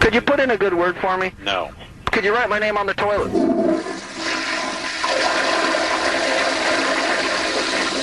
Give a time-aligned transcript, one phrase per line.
[0.00, 1.32] Could you put in a good word for me?
[1.44, 1.70] No.
[2.06, 3.30] Could you write my name on the toilet?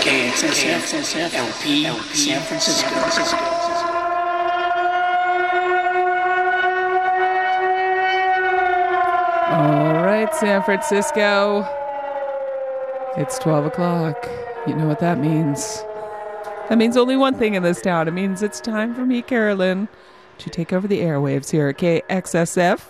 [0.07, 1.83] KXSF LP
[2.15, 2.87] San Francisco.
[9.51, 11.67] All right, San Francisco.
[13.17, 14.29] It's 12 o'clock.
[14.65, 15.83] You know what that means.
[16.69, 18.07] That means only one thing in this town.
[18.07, 19.89] It means it's time for me, Carolyn,
[20.37, 22.81] to take over the airwaves here at KXSF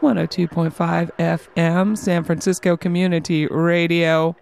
[0.00, 4.36] 102.5 FM, San Francisco Community Radio.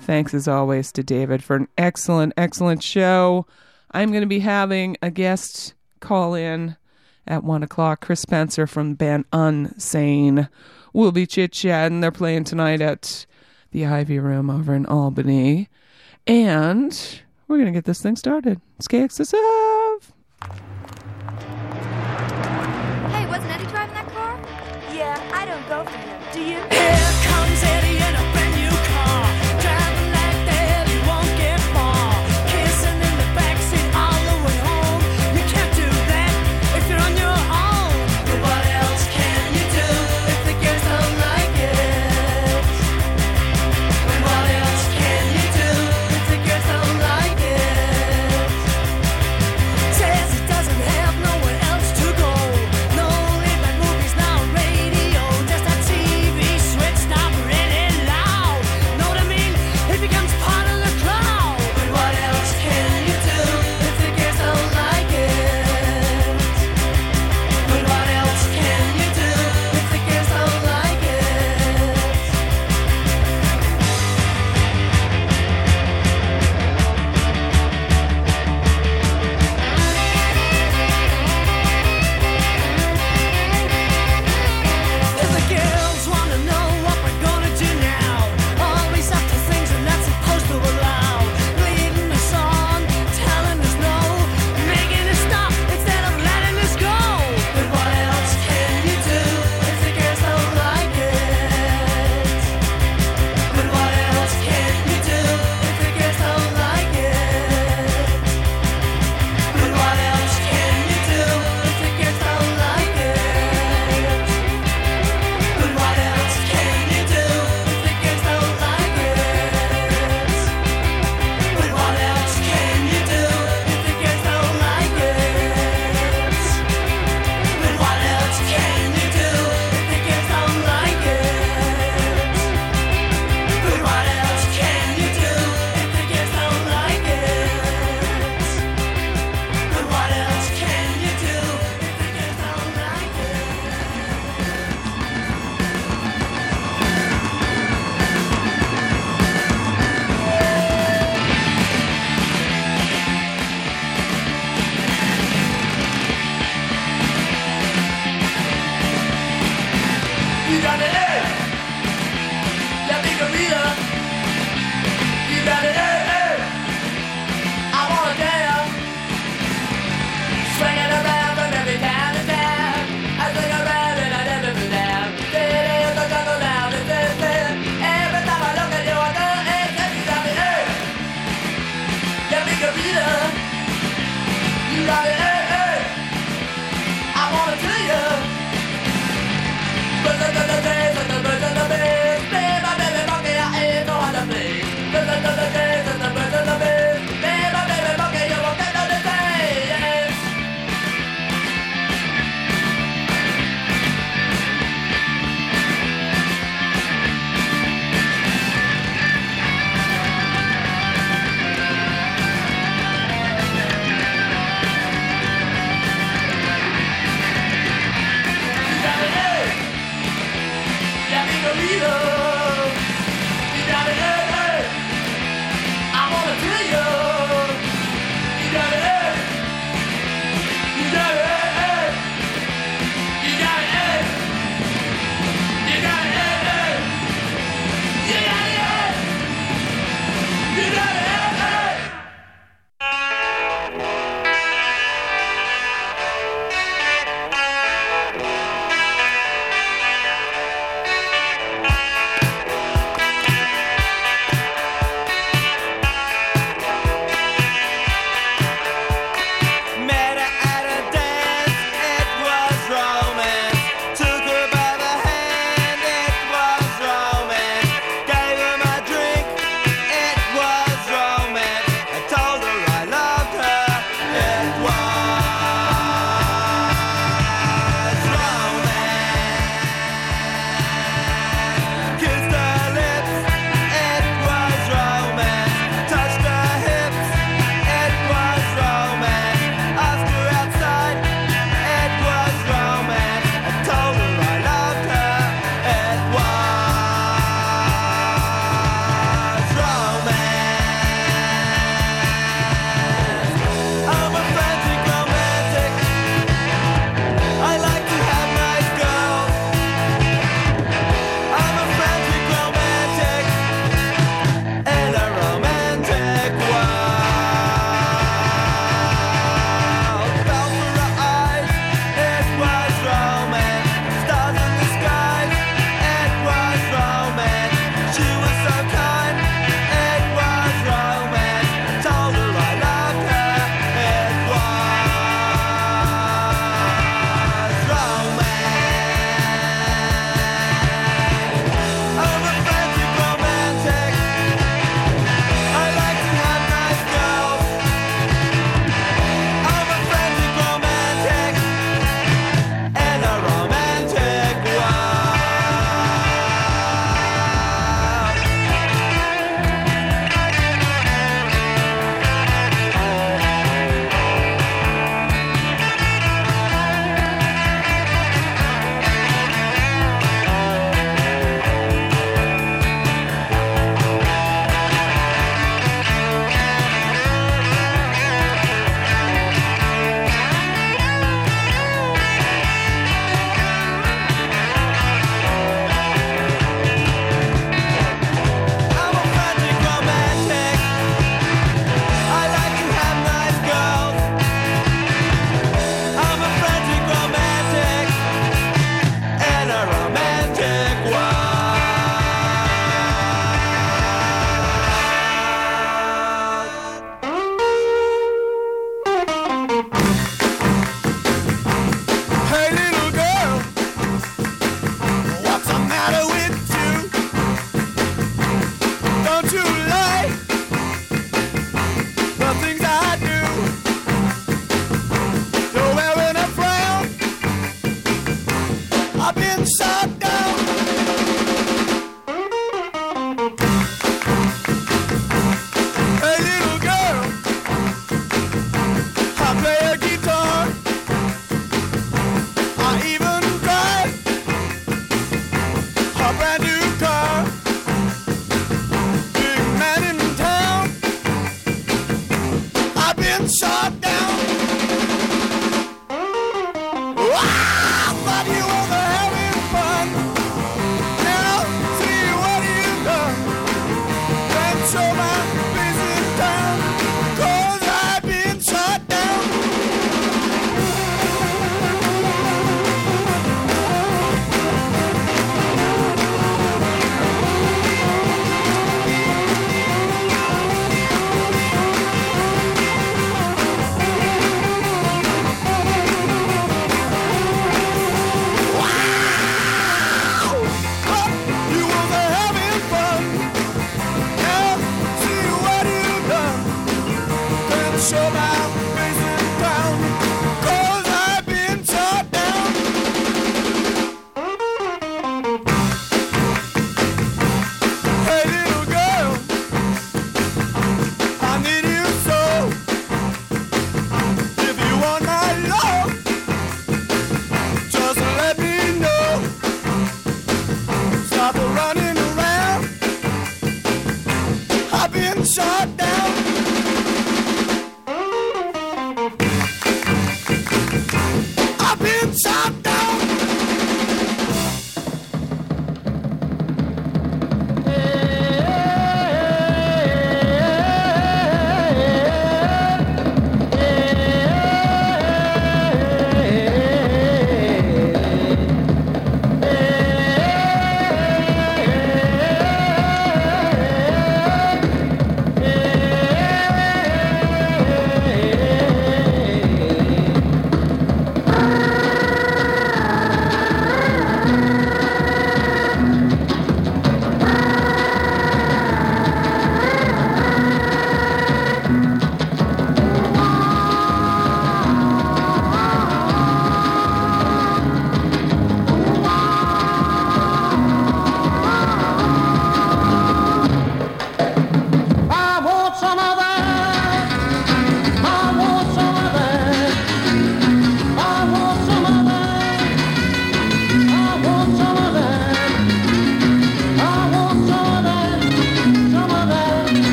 [0.00, 3.46] Thanks as always to David for an excellent, excellent show.
[3.92, 6.76] I'm going to be having a guest call in
[7.26, 8.00] at one o'clock.
[8.00, 10.48] Chris Spencer from band Unsane
[10.92, 12.00] will be chit chatting.
[12.00, 13.26] They're playing tonight at
[13.70, 15.68] the Ivy Room over in Albany.
[16.26, 18.60] And we're going to get this thing started.
[18.76, 20.12] It's KXSF.
[26.32, 26.56] Do you?
[26.70, 27.05] Here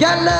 [0.00, 0.39] Jalan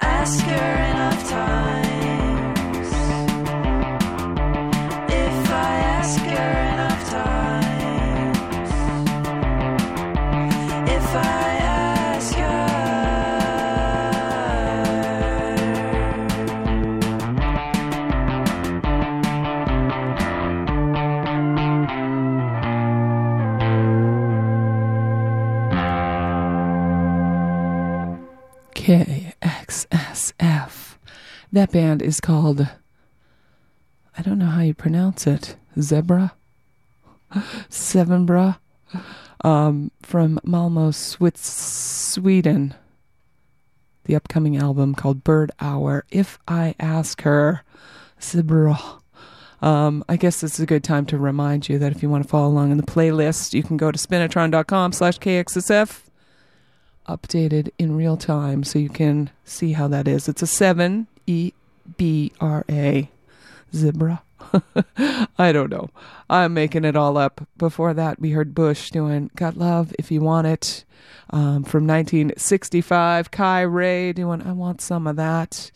[0.00, 1.83] Ask her enough time.
[31.54, 32.66] That band is called.
[34.18, 35.54] I don't know how you pronounce it.
[35.80, 36.34] Zebra?
[37.70, 38.58] Sevenbra?
[39.44, 42.74] Um, from Malmo, Sweden.
[44.06, 46.04] The upcoming album called Bird Hour.
[46.10, 47.62] If I ask her,
[48.20, 48.76] Zebra.
[49.62, 52.24] Um, I guess this is a good time to remind you that if you want
[52.24, 56.00] to follow along in the playlist, you can go to spinitron.com slash KXSF.
[57.08, 60.28] Updated in real time so you can see how that is.
[60.28, 61.52] It's a seven E
[61.96, 63.08] B R A
[63.74, 64.22] zebra.
[65.38, 65.90] I don't know.
[66.30, 67.46] I'm making it all up.
[67.56, 70.84] Before that, we heard Bush doing Got Love If You Want It
[71.30, 73.30] um, from 1965.
[73.30, 75.70] Kai Ray doing I Want Some of That.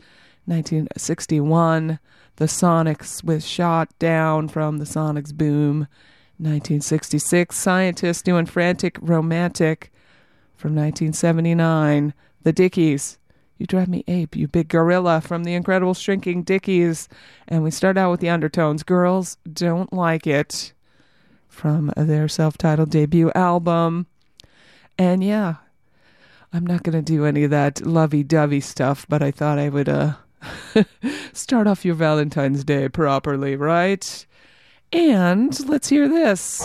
[0.46, 1.98] 1961.
[2.36, 5.88] The Sonics with Shot Down from the Sonics Boom.
[6.38, 7.56] 1966.
[7.56, 9.92] Scientists doing Frantic Romantic
[10.56, 12.14] from 1979.
[12.44, 13.18] The Dickies.
[13.58, 17.08] You drive me ape, you big gorilla from the incredible shrinking Dickies.
[17.48, 18.84] And we start out with the undertones.
[18.84, 20.72] Girls don't like it
[21.48, 24.06] from their self titled debut album.
[24.96, 25.56] And yeah,
[26.52, 29.68] I'm not going to do any of that lovey dovey stuff, but I thought I
[29.68, 30.14] would uh,
[31.32, 34.26] start off your Valentine's Day properly, right?
[34.92, 36.64] And let's hear this.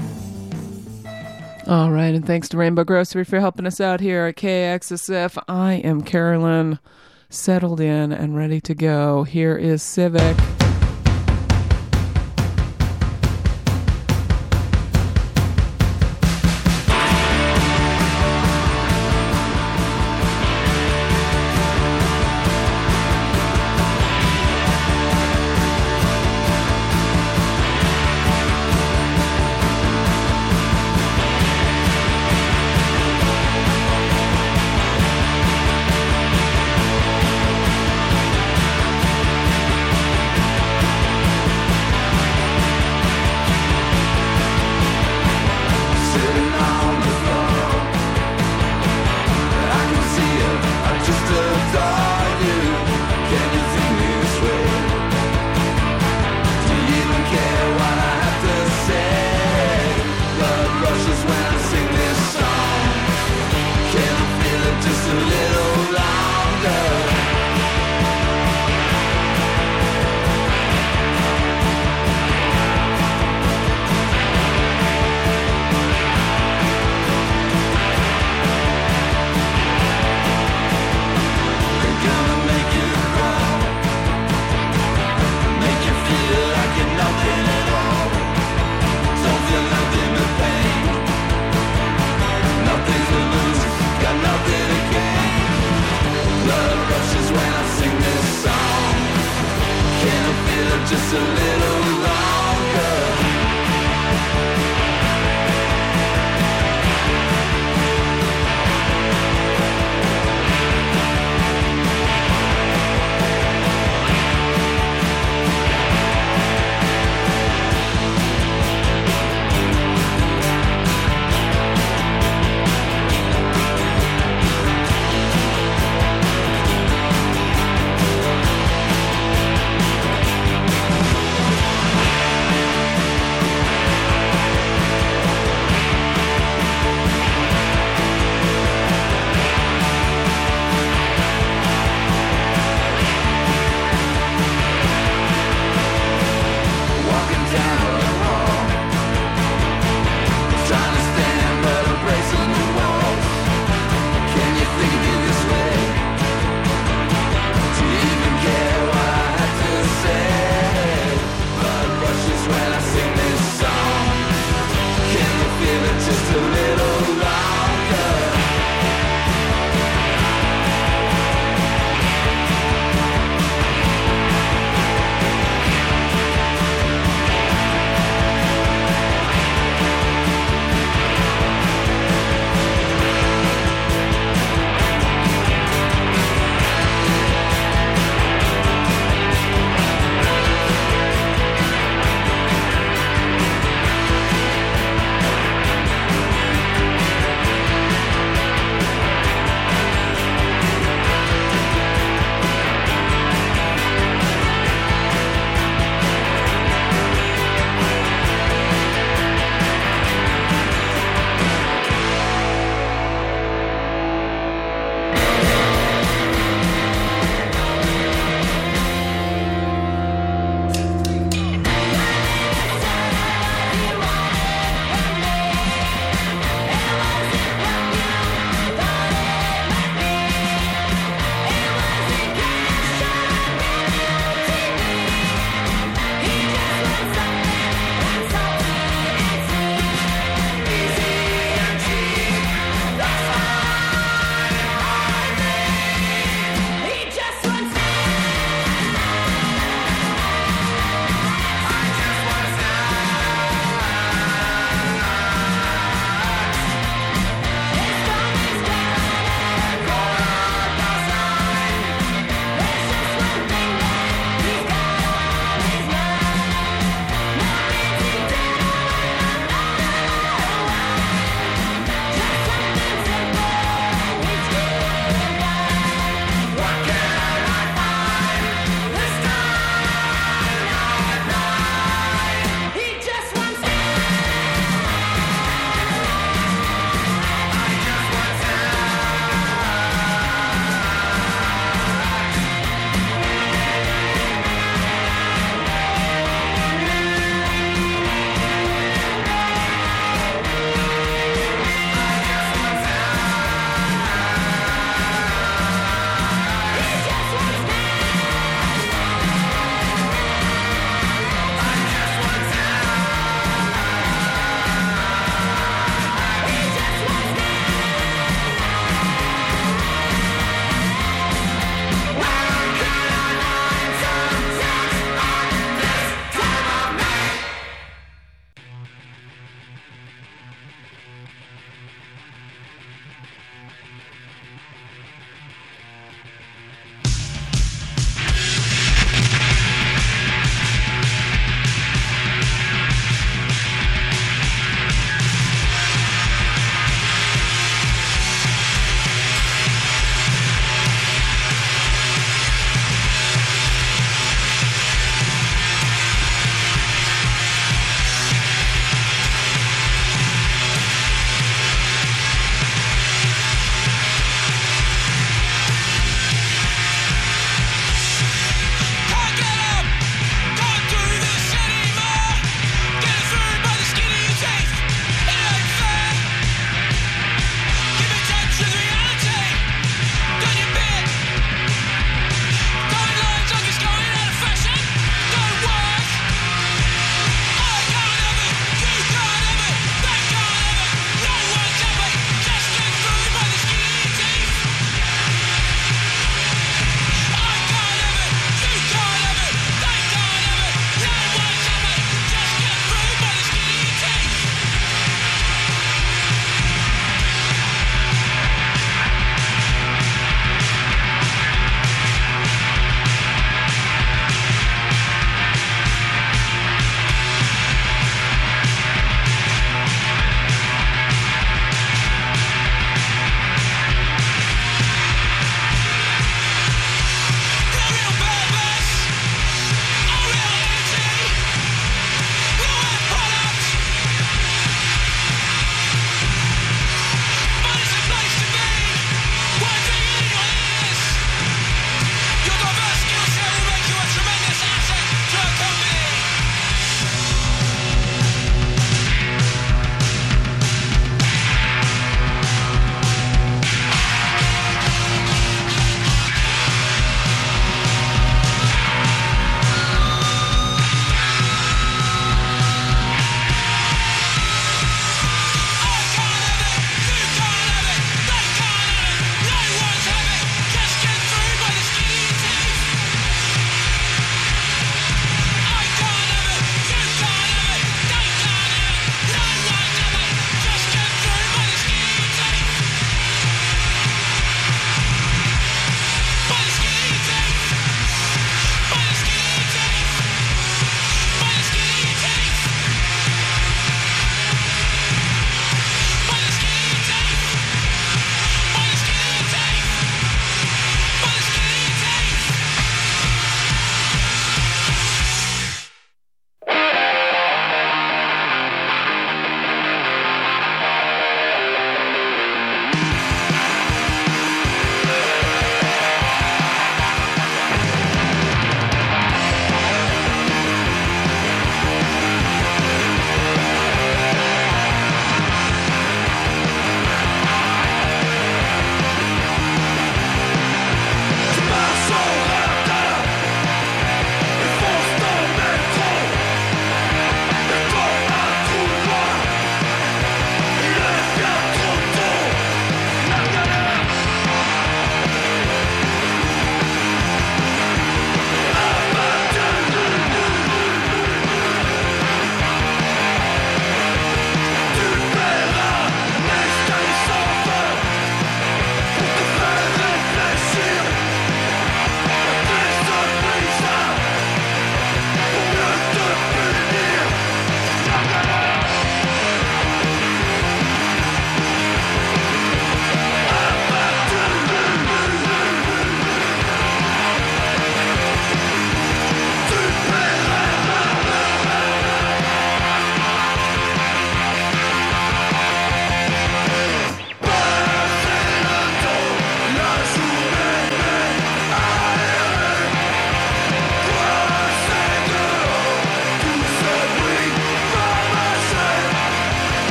[1.67, 5.41] All right, and thanks to Rainbow Grocery for helping us out here at KXSF.
[5.47, 6.79] I am Carolyn,
[7.29, 9.23] settled in and ready to go.
[9.23, 10.37] Here is Civic.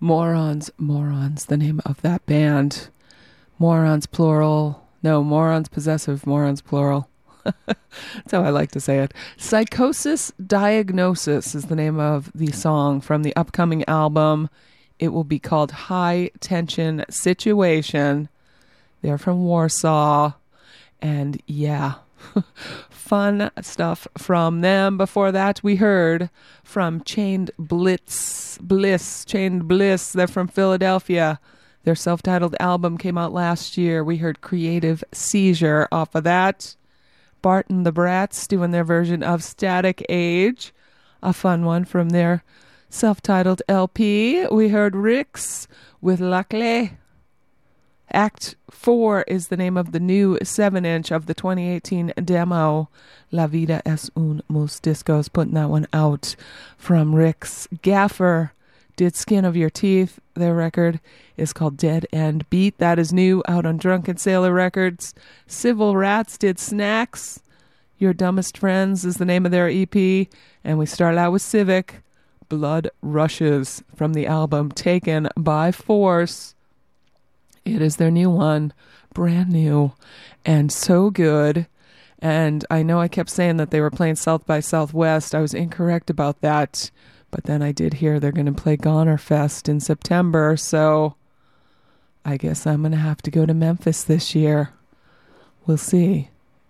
[0.00, 2.88] Morons, Morons, the name of that band.
[3.58, 4.86] Morons, plural.
[5.02, 7.08] No, Morons, possessive, Morons, plural.
[7.44, 9.14] That's how I like to say it.
[9.36, 14.50] Psychosis Diagnosis is the name of the song from the upcoming album.
[14.98, 18.28] It will be called High Tension Situation.
[19.02, 20.32] They're from Warsaw.
[21.00, 21.94] And yeah,
[23.06, 24.98] fun stuff from them.
[24.98, 26.28] Before that, we heard
[26.64, 30.12] from Chained Blitz, Bliss, Chained Bliss.
[30.12, 31.38] They're from Philadelphia.
[31.84, 34.02] Their self titled album came out last year.
[34.02, 36.74] We heard Creative Seizure off of that.
[37.42, 40.74] Bart and the Brats doing their version of Static Age,
[41.22, 42.42] a fun one from their
[42.90, 44.48] self titled LP.
[44.48, 45.68] We heard Rixe
[46.00, 46.96] with La Clé.
[48.12, 52.88] Act 4 is the name of the new 7 inch of the 2018 demo.
[53.32, 56.36] La Vida es un mus discos, putting that one out
[56.78, 58.52] from Rixe Gaffer.
[58.96, 60.20] Did Skin of Your Teeth.
[60.32, 61.00] Their record
[61.36, 62.78] is called Dead End Beat.
[62.78, 65.12] That is new out on Drunken Sailor Records.
[65.46, 67.42] Civil Rats did Snacks.
[67.98, 70.28] Your Dumbest Friends is the name of their EP.
[70.64, 71.96] And we start out with Civic.
[72.48, 76.54] Blood Rushes from the album Taken by Force.
[77.66, 78.72] It is their new one,
[79.12, 79.92] brand new,
[80.44, 81.66] and so good.
[82.20, 85.34] And I know I kept saying that they were playing South by Southwest.
[85.34, 86.90] I was incorrect about that.
[87.30, 90.56] But then I did hear they're going to play Goner Fest in September.
[90.56, 91.16] So
[92.24, 94.70] I guess I'm going to have to go to Memphis this year.
[95.66, 96.30] We'll see.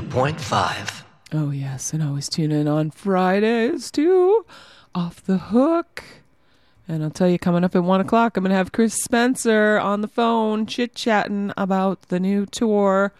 [0.00, 1.02] 102.5.
[1.32, 4.44] Oh, yes, and always tune in on Fridays too.
[4.94, 6.02] Off the hook.
[6.88, 9.78] And I'll tell you, coming up at one o'clock, I'm going to have Chris Spencer
[9.78, 13.12] on the phone chit chatting about the new tour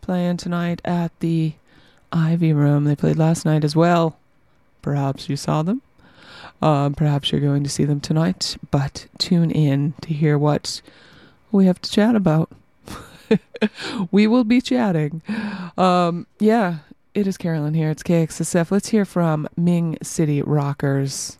[0.00, 1.54] playing tonight at the
[2.12, 2.84] Ivy Room.
[2.84, 4.16] They played last night as well.
[4.82, 5.82] Perhaps you saw them.
[6.62, 10.80] Um, perhaps you're going to see them tonight, but tune in to hear what
[11.50, 12.50] we have to chat about.
[14.10, 15.22] we will be chatting.
[15.76, 16.78] Um, yeah,
[17.14, 17.90] it is Carolyn here.
[17.90, 18.70] It's KXSF.
[18.70, 21.38] Let's hear from Ming City Rockers.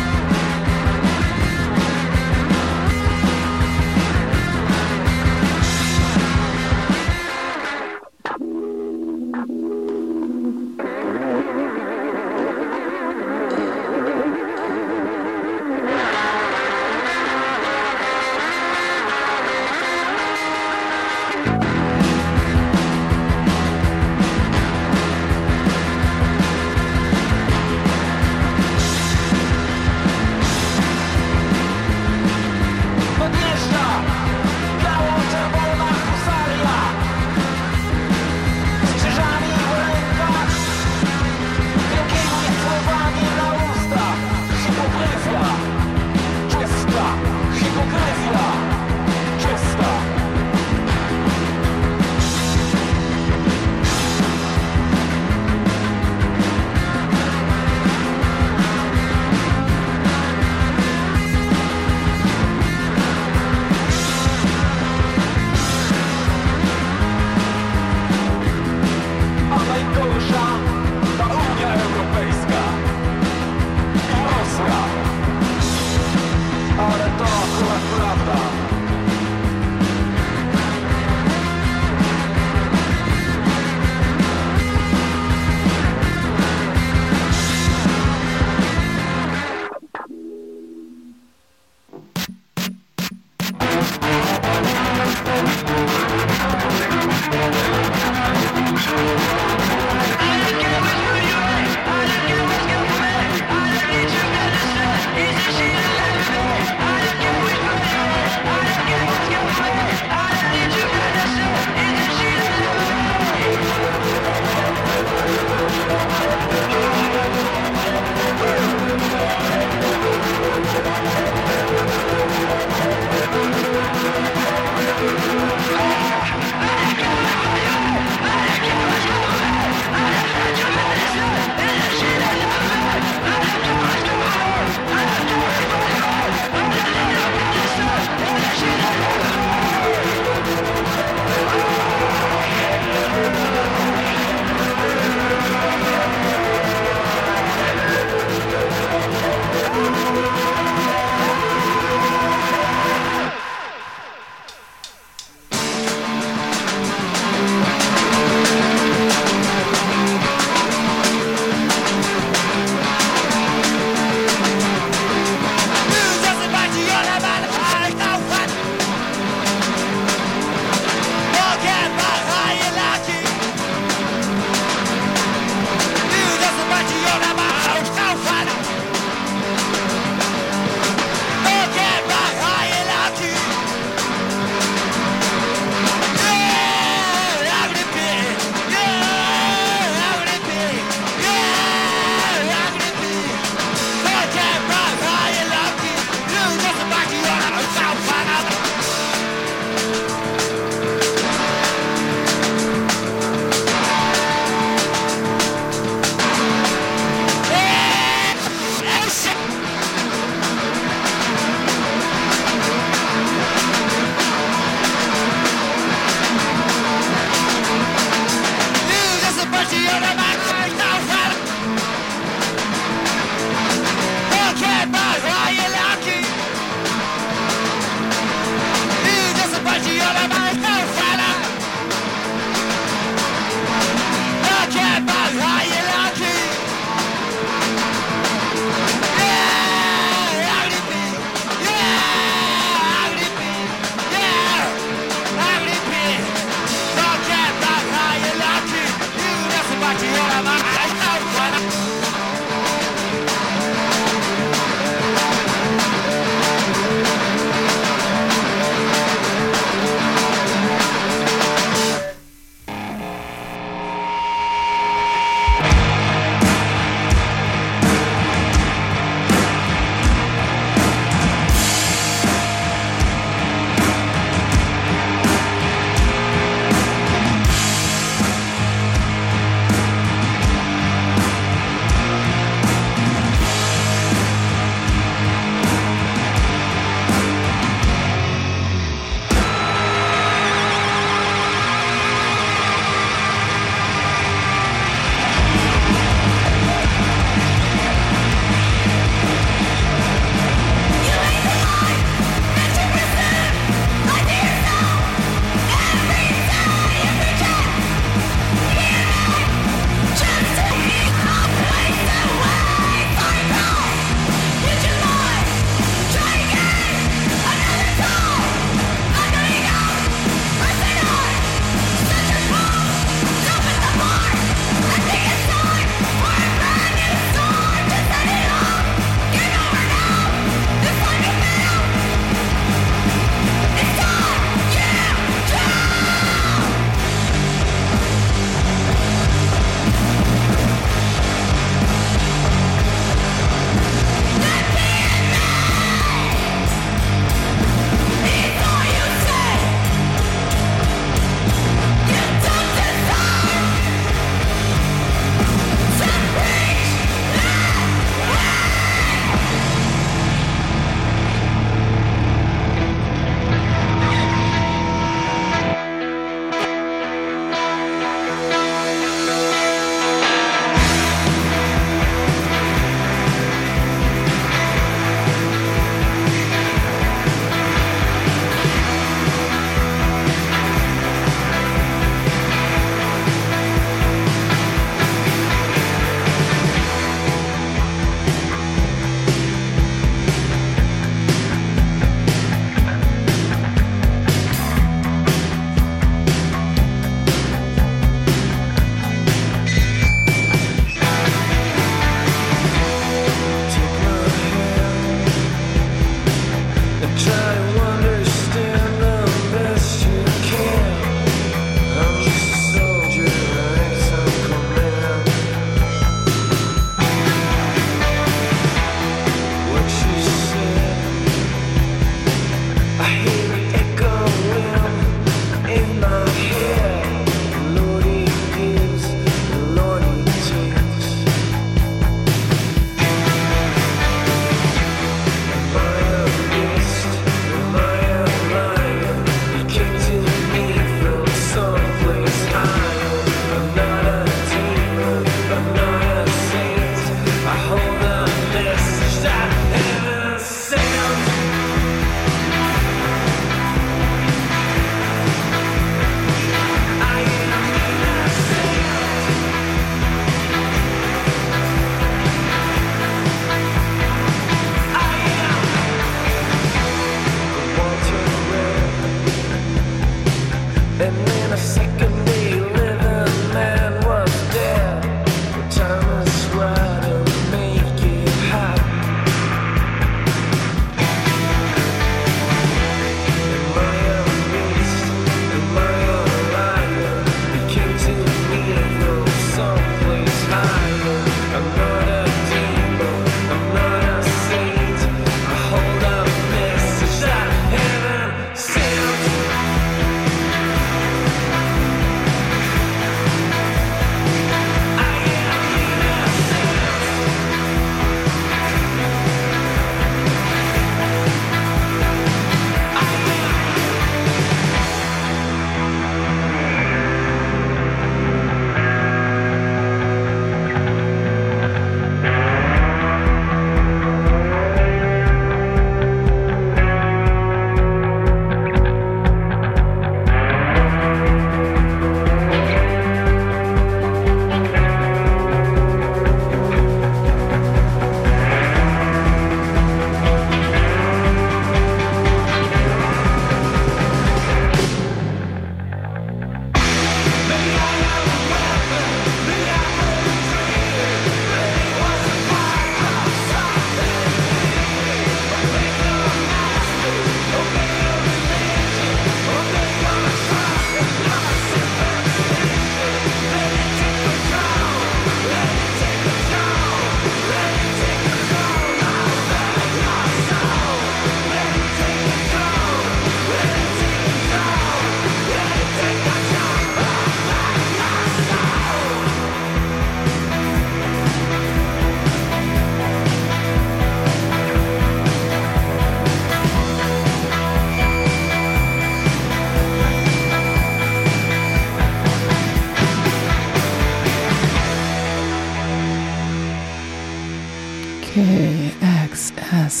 [598.34, 600.00] KXSF.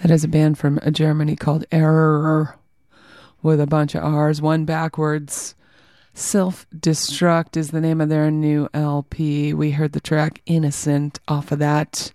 [0.00, 2.56] That is a band from Germany called Error
[3.42, 5.54] with a bunch of R's, one backwards.
[6.14, 9.52] Self Destruct is the name of their new LP.
[9.52, 12.10] We heard the track Innocent off of that.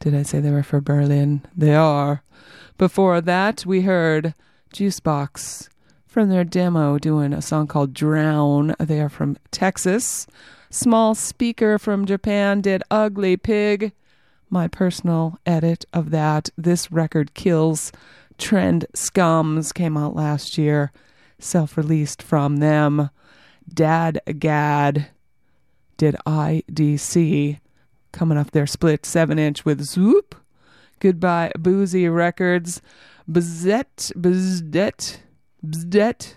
[0.00, 1.40] Did I say they were for Berlin?
[1.56, 2.22] They are.
[2.76, 4.34] Before that, we heard
[4.74, 5.70] Juicebox
[6.06, 8.74] from their demo doing a song called Drown.
[8.78, 10.26] They are from Texas.
[10.70, 13.92] Smallspeaker from Japan did Ugly Pig.
[14.50, 16.50] My personal edit of that.
[16.56, 17.92] This record kills.
[18.36, 20.92] Trend Scums came out last year.
[21.38, 23.10] Self released from them.
[23.72, 25.08] Dad Gad
[25.96, 27.60] did IDC.
[28.12, 30.34] Coming off their split 7 inch with Zoop.
[31.00, 32.82] Goodbye Boozy Records.
[33.30, 35.18] Bzet, Bzdet,
[35.64, 36.34] Bzdet.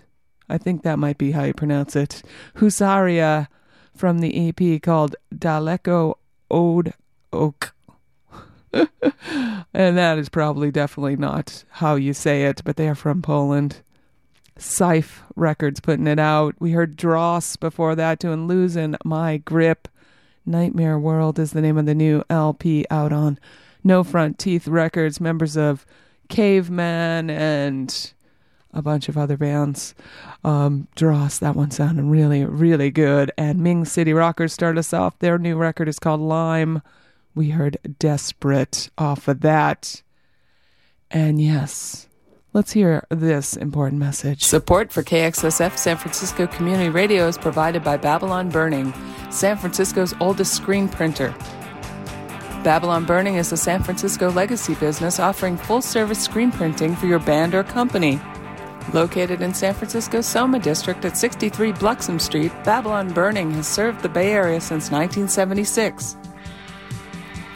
[0.48, 2.22] I think that might be how you pronounce it.
[2.56, 3.48] Husaria
[4.02, 6.14] from the EP called Daleko
[6.50, 6.92] Ode
[7.32, 7.72] Oak.
[8.72, 8.88] and
[9.72, 13.80] that is probably definitely not how you say it, but they are from Poland.
[14.58, 16.56] Syph Records putting it out.
[16.58, 19.86] We heard Dross before that doing Losing My Grip.
[20.44, 23.38] Nightmare World is the name of the new LP out on
[23.84, 25.86] No Front Teeth Records, members of
[26.28, 28.12] Caveman and
[28.72, 29.94] a bunch of other bands.
[30.44, 33.30] Um, Dross, that one sounded really, really good.
[33.36, 35.18] And Ming City Rockers start us off.
[35.18, 36.82] Their new record is called Lime.
[37.34, 40.02] We heard Desperate off of that.
[41.10, 42.08] And yes,
[42.52, 44.44] let's hear this important message.
[44.44, 48.94] Support for KXSF San Francisco Community Radio is provided by Babylon Burning,
[49.30, 51.34] San Francisco's oldest screen printer.
[52.62, 57.18] Babylon Burning is a San Francisco legacy business offering full service screen printing for your
[57.18, 58.20] band or company.
[58.92, 64.08] Located in San Francisco's Soma District at 63 Bluxom Street, Babylon Burning has served the
[64.08, 66.16] Bay Area since 1976.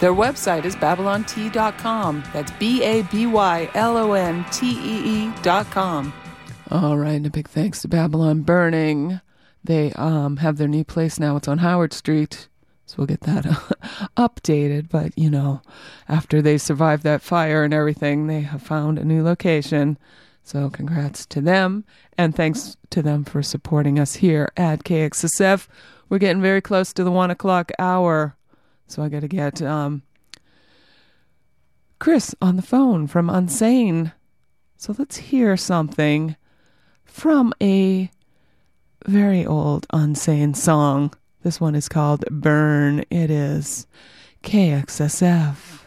[0.00, 2.24] Their website is babylontee.com.
[2.32, 6.12] That's B A B Y L O N T E E.com.
[6.70, 9.20] All right, and a big thanks to Babylon Burning.
[9.62, 11.36] They um, have their new place now.
[11.36, 12.48] It's on Howard Street.
[12.86, 13.44] So we'll get that
[14.16, 14.88] updated.
[14.88, 15.60] But, you know,
[16.08, 19.98] after they survived that fire and everything, they have found a new location.
[20.46, 21.84] So congrats to them.
[22.16, 25.66] And thanks to them for supporting us here at KXSF.
[26.08, 28.36] We're getting very close to the one o'clock hour.
[28.86, 30.02] So I got to get um,
[31.98, 34.12] Chris on the phone from Unsane.
[34.76, 36.36] So let's hear something
[37.04, 38.08] from a
[39.04, 41.12] very old Unsane song.
[41.42, 43.04] This one is called Burn.
[43.10, 43.88] It is
[44.44, 45.85] KXSF.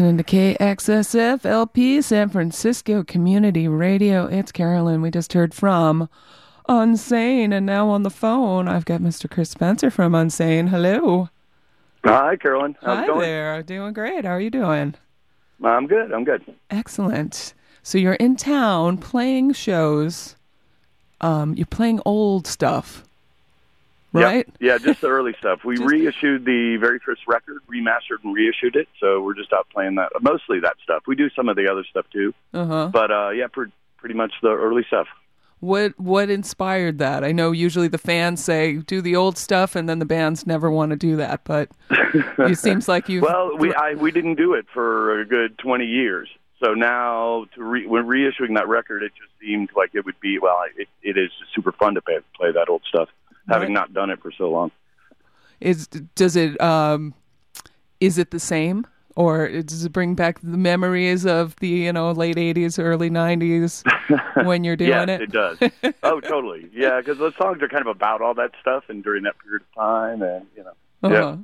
[0.00, 4.24] Listening to KXSF LP San Francisco Community Radio.
[4.24, 5.02] It's Carolyn.
[5.02, 6.08] We just heard from
[6.70, 9.30] Unsane, and now on the phone, I've got Mr.
[9.30, 10.70] Chris Spencer from Unsane.
[10.70, 11.28] Hello.
[12.02, 12.78] Hi, Carolyn.
[12.80, 13.20] How's Hi it going?
[13.20, 13.62] there.
[13.62, 14.24] Doing great.
[14.24, 14.94] How are you doing?
[15.62, 16.12] I'm good.
[16.12, 16.44] I'm good.
[16.70, 17.52] Excellent.
[17.82, 20.34] So you're in town playing shows.
[21.20, 23.04] Um, you're playing old stuff,
[24.12, 24.24] Yep.
[24.24, 24.48] right?
[24.60, 25.60] Yeah, just the early stuff.
[25.64, 28.88] We reissued the very first record, remastered and reissued it.
[29.00, 30.10] So we're just out playing that.
[30.20, 31.04] Mostly that stuff.
[31.06, 32.90] We do some of the other stuff too, Uh huh.
[32.92, 35.06] but uh, yeah, pre- pretty much the early stuff.
[35.60, 37.22] What what inspired that?
[37.22, 40.70] I know usually the fans say do the old stuff, and then the bands never
[40.70, 41.44] want to do that.
[41.44, 43.20] But it seems like you.
[43.20, 46.30] Well, we I, we didn't do it for a good 20 years.
[46.64, 50.38] So now, to re, when reissuing that record, it just seemed like it would be
[50.38, 50.62] well.
[50.76, 53.08] It, it is super fun to play, play that old stuff,
[53.48, 54.70] having not done it for so long.
[55.60, 57.14] is does it um,
[58.00, 58.86] is it the same,
[59.16, 63.82] or does it bring back the memories of the you know late '80s, early '90s
[64.46, 65.20] when you're doing yes, it?
[65.22, 65.58] it does.
[66.02, 66.68] oh, totally.
[66.72, 69.62] Yeah, because those songs are kind of about all that stuff, and during that period
[69.62, 70.72] of time, and you know.
[71.02, 71.36] Uh-huh.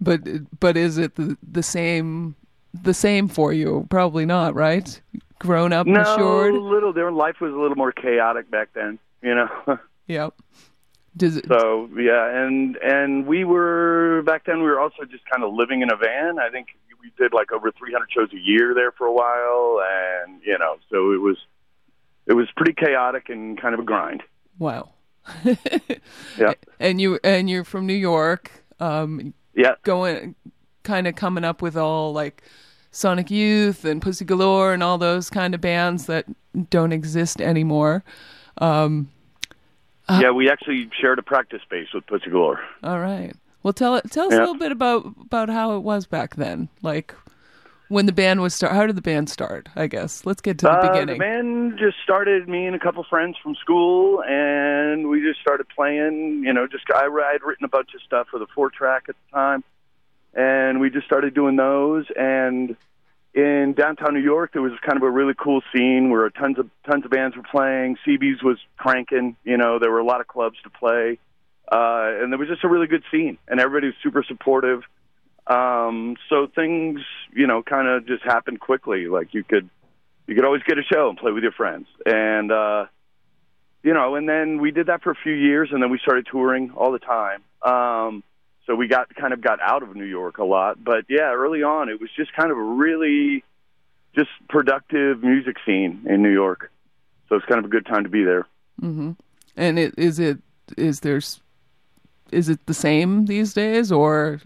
[0.00, 0.20] But
[0.60, 2.34] but is it the, the same
[2.74, 3.86] the same for you?
[3.90, 5.00] Probably not, right?
[5.38, 6.54] Grown up, No, matured.
[6.54, 7.16] a little different.
[7.16, 9.48] Life was a little more chaotic back then, you know.
[10.08, 10.34] Yep.
[11.16, 11.46] Does it?
[11.46, 14.58] so yeah, and and we were back then.
[14.58, 16.38] We were also just kind of living in a van.
[16.38, 16.68] I think
[17.02, 20.76] we did like over 300 shows a year there for a while, and you know,
[20.90, 21.36] so it was
[22.26, 24.22] it was pretty chaotic and kind of a grind.
[24.58, 24.90] Wow.
[26.38, 28.50] Yeah, And you and you're from New York.
[28.80, 29.74] Um, yeah.
[29.82, 30.34] going
[30.82, 32.42] kind of coming up with all like
[32.90, 36.26] Sonic Youth and Pussy Galore and all those kind of bands that
[36.70, 38.02] don't exist anymore.
[38.58, 39.10] Um,
[40.20, 42.60] yeah, we actually shared a practice space with Pussy Galore.
[42.82, 43.32] all right.
[43.62, 46.68] Well, tell tell us a little bit about about how it was back then.
[46.82, 47.14] Like
[47.88, 48.72] when the band was start.
[48.72, 49.68] How did the band start?
[49.76, 51.18] I guess let's get to the Uh, beginning.
[51.18, 52.48] The band just started.
[52.48, 56.42] Me and a couple friends from school, and we just started playing.
[56.44, 57.02] You know, just I
[57.32, 59.62] had written a bunch of stuff for the four track at the time,
[60.34, 62.06] and we just started doing those.
[62.18, 62.76] And
[63.34, 66.68] in downtown New York, there was kind of a really cool scene where tons of
[66.88, 67.96] tons of bands were playing.
[68.06, 69.36] CB's was cranking.
[69.44, 71.18] You know, there were a lot of clubs to play,
[71.70, 74.82] uh, and there was just a really good scene, and everybody was super supportive.
[75.46, 77.00] Um, so things,
[77.34, 79.06] you know, kind of just happened quickly.
[79.06, 79.68] Like you could,
[80.26, 82.86] you could always get a show and play with your friends, and uh,
[83.82, 86.26] you know, and then we did that for a few years, and then we started
[86.30, 87.42] touring all the time.
[87.62, 88.22] Um,
[88.66, 91.62] so we got kind of got out of New York a lot, but yeah, early
[91.62, 93.44] on it was just kind of a really
[94.14, 96.70] just productive music scene in New York.
[97.28, 98.46] So it's kind of a good time to be there.
[98.78, 99.12] hmm
[99.56, 100.38] And it, is it
[100.76, 101.40] is there's
[102.30, 104.40] is it the same these days, or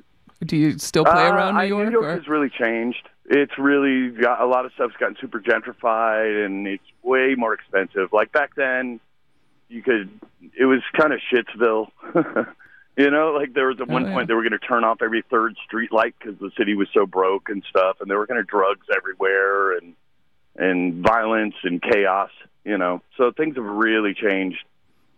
[0.44, 1.86] do you still play Uh, around New I- York?
[1.86, 2.14] New York or?
[2.16, 3.08] has really changed.
[3.28, 8.12] It's really got a lot of stuff's gotten super gentrified, and it's way more expensive.
[8.12, 9.00] Like back then,
[9.68, 10.08] you could.
[10.58, 11.88] It was kind of Shitsville.
[12.96, 14.14] you know, like there was at one Oh, yeah.
[14.14, 16.88] point they were going to turn off every third street light because the city was
[16.94, 19.94] so broke and stuff, and there were kind of drugs everywhere and
[20.56, 22.30] and violence and chaos.
[22.64, 24.64] You know, so things have really changed,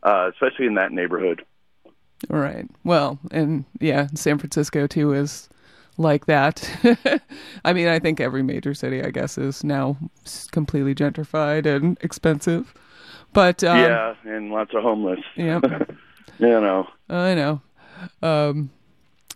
[0.02, 1.44] uh, especially in that neighborhood.
[2.28, 2.66] Right.
[2.84, 5.48] Well, and yeah, San Francisco too is
[5.96, 6.68] like that.
[7.64, 9.96] I mean, I think every major city, I guess, is now
[10.50, 12.74] completely gentrified and expensive.
[13.32, 15.20] But um, yeah, and lots of homeless.
[15.36, 15.60] yeah,
[16.38, 16.88] You know.
[17.08, 17.60] I know.
[18.22, 18.70] Um,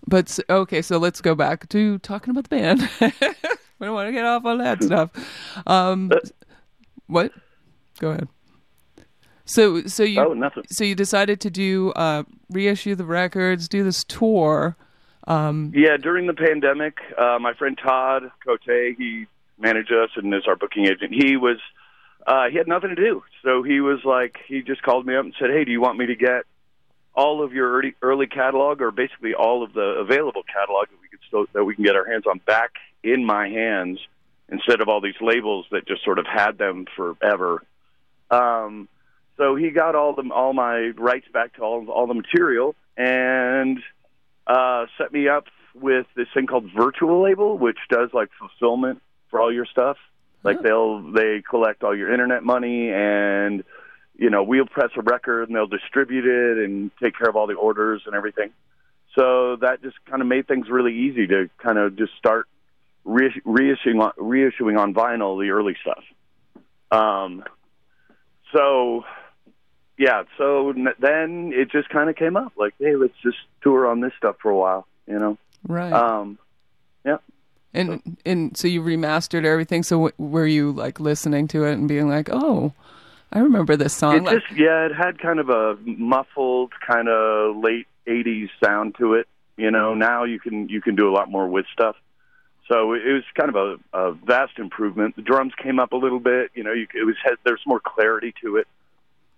[0.06, 2.88] but okay, so let's go back to talking about the band.
[3.00, 5.10] we don't want to get off on that stuff.
[5.66, 6.10] Um,
[7.06, 7.32] what?
[8.00, 8.28] Go ahead.
[9.44, 10.64] So, so you Oh, nothing.
[10.70, 14.76] so you decided to do uh, reissue the records, do this tour.
[15.26, 19.26] Um, Yeah, during the pandemic, uh, my friend Todd Cote, he
[19.58, 21.12] managed us and is our booking agent.
[21.12, 21.58] He was,
[22.26, 25.24] uh, he had nothing to do, so he was like, he just called me up
[25.24, 26.44] and said, "Hey, do you want me to get
[27.14, 31.08] all of your early, early catalog, or basically all of the available catalog that we
[31.08, 33.98] could still that we can get our hands on back in my hands
[34.48, 37.62] instead of all these labels that just sort of had them forever."
[38.30, 38.88] Um,
[39.36, 43.78] so he got all the all my rights back to all all the material and
[44.46, 49.00] uh, set me up with this thing called Virtual Label, which does like fulfillment
[49.30, 49.96] for all your stuff.
[50.44, 53.62] Like they'll they collect all your internet money and
[54.22, 57.48] you know we'll press a record and they'll distribute it and take care of all
[57.48, 58.50] the orders and everything.
[59.18, 62.46] So that just kind of made things really easy to kind of just start
[63.04, 66.04] re- reissuing on, reissuing on vinyl the early stuff.
[66.92, 67.42] Um,
[68.52, 69.04] so
[69.98, 74.00] yeah, so then it just kind of came up like, hey, let's just tour on
[74.00, 75.36] this stuff for a while, you know.
[75.66, 75.92] right.
[75.92, 76.38] Um,
[77.04, 77.18] yeah.
[77.74, 79.82] And and so you remastered everything.
[79.82, 82.72] So w- were you like listening to it and being like, "Oh,
[83.32, 87.56] I remember this song." It just yeah, it had kind of a muffled kind of
[87.56, 89.26] late '80s sound to it.
[89.56, 91.96] You know, now you can you can do a lot more with stuff.
[92.68, 95.16] So it was kind of a, a vast improvement.
[95.16, 96.52] The drums came up a little bit.
[96.54, 98.68] You know, you, it was there's more clarity to it.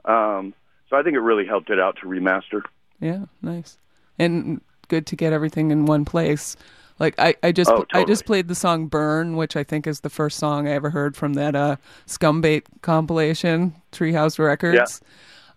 [0.05, 0.55] Um,
[0.91, 2.63] so I think it really helped it out to remaster.
[3.01, 3.79] Yeah, nice.
[4.19, 6.57] And good to get everything in one place.
[6.99, 10.01] Like I, I just Oh, I just played the song Burn, which I think is
[10.01, 11.77] the first song I ever heard from that uh
[12.07, 15.01] Scumbait compilation, Treehouse Records.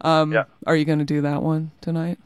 [0.01, 0.43] Um Yeah.
[0.65, 2.19] are you gonna do that one tonight?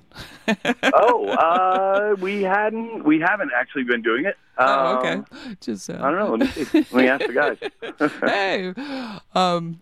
[0.93, 4.35] oh, uh, we hadn't we haven't actually been doing it.
[4.57, 5.55] oh, Um, okay.
[5.61, 6.35] Just uh, I don't know.
[6.35, 6.65] Let me.
[6.73, 8.11] Let me ask the guys.
[8.25, 8.73] hey.
[9.33, 9.79] Um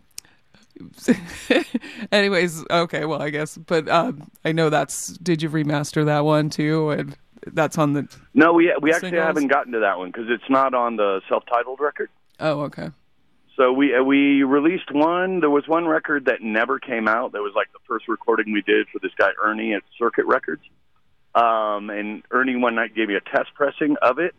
[2.11, 6.49] anyways, okay, well I guess but um I know that's did you remaster that one
[6.49, 7.15] too and
[7.53, 9.26] that's on the No, we we actually Singles?
[9.27, 12.09] haven't gotten to that one because it's not on the self-titled record.
[12.39, 12.89] Oh, okay.
[13.57, 15.41] So we uh, we released one.
[15.41, 17.34] There was one record that never came out.
[17.34, 20.61] That was like the first recording we did for this guy Ernie at Circuit Records.
[21.35, 24.34] Um, and Ernie one night gave me a test pressing of it,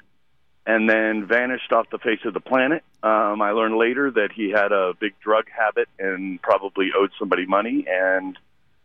[0.66, 2.82] and then vanished off the face of the planet.
[3.02, 7.46] Um, I learned later that he had a big drug habit and probably owed somebody
[7.46, 8.38] money, and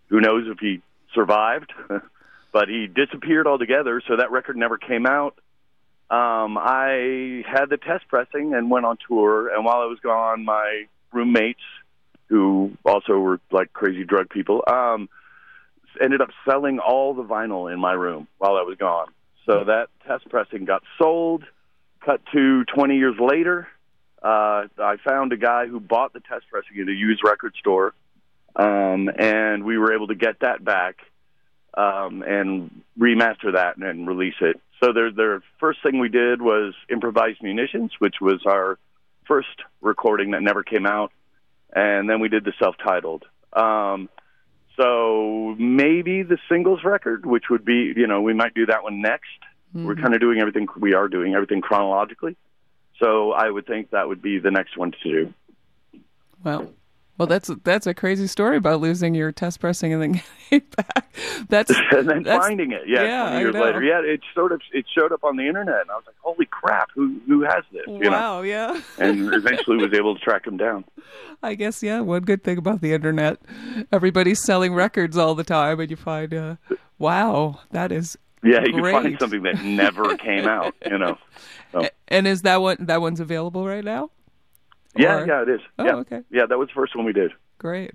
[0.10, 0.82] who knows if he
[1.14, 1.72] survived.
[2.56, 5.38] but he disappeared altogether, so that record never came out
[6.10, 9.50] um, I had the test pressing and went on tour.
[9.50, 11.62] And while I was gone, my roommates,
[12.28, 15.10] who also were like crazy drug people, um,
[16.00, 19.08] ended up selling all the vinyl in my room while I was gone.
[19.48, 21.44] So that test pressing got sold.
[22.02, 23.68] Cut to 20 years later,
[24.22, 27.96] uh, I found a guy who bought the test pressing at a used record store,
[28.56, 30.98] um, and we were able to get that back
[31.76, 34.60] um, and remaster that and, and release it.
[34.84, 38.78] So their their first thing we did was improvised munitions, which was our
[39.28, 41.12] first recording that never came out,
[41.74, 43.24] and then we did the self-titled.
[43.54, 44.10] Um,
[44.78, 49.02] so maybe the singles record, which would be you know we might do that one
[49.02, 49.30] next.
[49.74, 52.38] We're kind of doing everything we are doing everything chronologically.
[53.00, 55.34] So I would think that would be the next one to do.
[56.46, 56.72] Well,
[57.18, 60.12] well, that's that's a crazy story about losing your test pressing and then
[60.50, 61.14] getting it back.
[61.50, 63.64] That's and then that's- finding it, yeah, yeah, 20 I years know.
[63.64, 66.16] later, yeah, it sort of it showed up on the internet, and I was like,
[66.22, 68.80] "Holy crap, who who has this?" You know, Wow, yeah.
[69.00, 70.86] and eventually was able to track him down.
[71.42, 72.02] I guess yeah.
[72.02, 73.40] One good thing about the internet,
[73.92, 76.56] everybody's selling records all the time, and you find, uh,
[77.00, 80.76] wow, that is Yeah, you can find something that never came out.
[80.86, 81.18] You know,
[81.72, 84.10] so, And is that one that one's available right now?
[84.98, 85.62] Yeah, Or- yeah, it is.
[85.80, 85.96] Oh, yeah.
[85.96, 86.22] okay.
[86.30, 87.32] Yeah, that was the first one we did.
[87.58, 87.94] Great.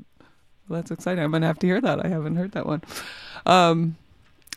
[0.68, 1.22] Well, that's exciting.
[1.22, 2.04] I'm gonna have to hear that.
[2.04, 2.82] I haven't heard that one.
[3.44, 3.96] Um,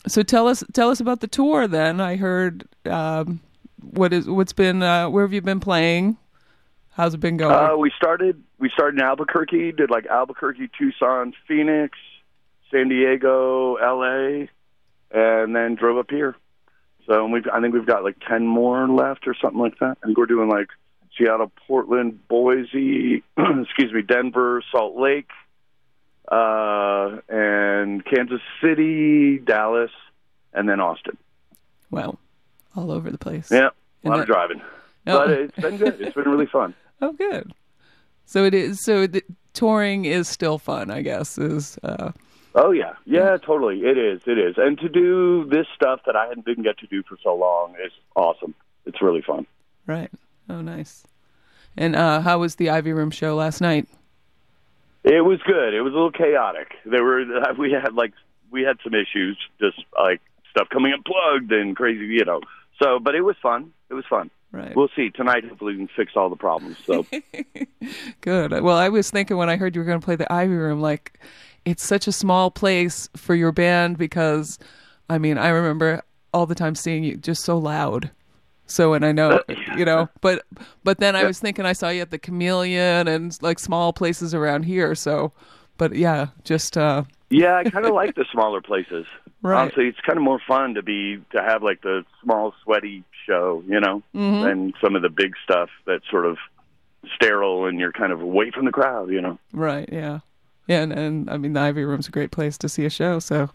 [0.06, 1.66] so tell us tell us about the tour.
[1.66, 3.40] Then I heard um,
[3.80, 6.16] what is what's been uh, where have you been playing?
[6.90, 7.52] How's it been going?
[7.52, 11.98] Uh, we started we started in Albuquerque, did like Albuquerque, Tucson, Phoenix,
[12.70, 14.48] San Diego, L.A.,
[15.10, 16.36] and then drove up here.
[17.06, 19.98] So we I think we've got like ten more left or something like that.
[20.02, 20.68] I think we're doing like
[21.18, 25.30] Seattle, Portland, Boise, excuse me, Denver, Salt Lake,
[26.30, 29.90] uh, and Kansas City, Dallas,
[30.52, 31.16] and then Austin.
[31.90, 32.18] well,
[32.76, 33.50] all over the place.
[33.50, 33.70] Yeah,
[34.04, 34.60] a lot of driving,
[35.06, 35.18] Oh.
[35.18, 36.00] but it's been good.
[36.00, 36.74] It's been really fun.
[37.02, 37.52] Oh, good.
[38.24, 38.82] So it is.
[38.84, 39.22] So the,
[39.52, 40.90] touring is still fun.
[40.90, 42.12] I guess is uh,
[42.54, 43.80] Oh yeah, yeah, totally.
[43.80, 46.86] It is, it is, and to do this stuff that I hadn't didn't get to
[46.86, 48.54] do for so long is awesome.
[48.86, 49.46] It's really fun.
[49.86, 50.10] right.
[50.48, 51.04] Oh, nice.
[51.76, 53.88] And uh, how was the Ivy Room show last night?
[55.02, 55.74] It was good.
[55.74, 56.72] It was a little chaotic.
[56.84, 57.24] There were
[57.58, 58.12] we had like
[58.50, 62.40] we had some issues, just like stuff coming unplugged and crazy, you know.
[62.82, 63.72] So, but it was fun.
[63.90, 64.30] It was fun.
[64.52, 64.74] Right.
[64.74, 65.44] We'll see tonight.
[65.44, 66.78] Hopefully, we can fix all the problems.
[66.86, 67.04] So,
[68.20, 68.52] Good.
[68.62, 70.80] Well, I was thinking when I heard you were going to play the Ivy Room,
[70.80, 71.18] like
[71.64, 74.58] it's such a small place for your band because,
[75.10, 76.02] I mean, I remember
[76.32, 78.10] all the time seeing you just so loud.
[78.66, 79.40] So, and I know,
[79.76, 80.44] you know, but
[80.84, 84.34] but then I was thinking I saw you at the Chameleon and like small places
[84.34, 84.94] around here.
[84.94, 85.32] So,
[85.76, 89.06] but yeah, just uh, yeah, I kind of like the smaller places.
[89.42, 89.60] Right.
[89.60, 93.62] Honestly, it's kind of more fun to be to have like the small, sweaty show,
[93.68, 94.42] you know, Mhm.
[94.42, 96.38] than some of the big stuff that's sort of
[97.14, 99.38] sterile and you're kind of away from the crowd, you know.
[99.52, 100.20] right, yeah,
[100.66, 103.18] yeah, and, and I mean the Ivy Room's a great place to see a show.
[103.18, 103.50] So,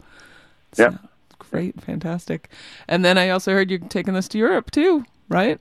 [0.78, 0.90] Yeah.
[1.40, 2.48] Great, fantastic.
[2.88, 5.58] And then I also heard you're taking this to Europe too, right?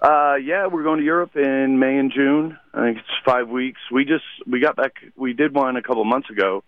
[0.00, 2.58] Uh, yeah, we're going to Europe in May and June.
[2.74, 3.80] I think it's five weeks.
[3.90, 4.94] We just we got back.
[5.16, 6.62] We did one a couple of months ago.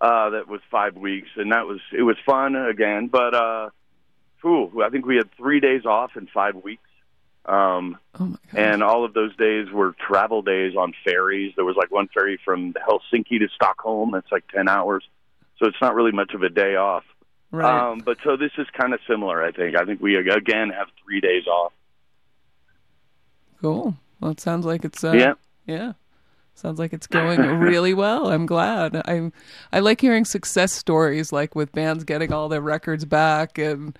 [0.00, 3.08] Uh, that was five weeks, and that was it was fun again.
[3.08, 3.70] But uh,
[4.42, 6.82] whew, I think we had three days off in five weeks.
[7.46, 11.52] Um, Oh and all of those days were travel days on ferries.
[11.56, 14.12] There was like one ferry from Helsinki to Stockholm.
[14.12, 15.04] That's like ten hours,
[15.58, 17.04] so it's not really much of a day off.
[17.54, 17.90] Right.
[17.92, 19.42] Um, but so this is kind of similar.
[19.42, 19.76] I think.
[19.76, 21.72] I think we again have three days off.
[23.60, 23.94] cool.
[24.20, 25.34] Well, it sounds like it's uh, Yeah.
[25.66, 25.92] yeah.
[26.56, 28.28] Sounds like it's going really well.
[28.28, 28.96] I'm glad.
[28.96, 29.30] I
[29.72, 33.96] I like hearing success stories like with bands getting all their records back and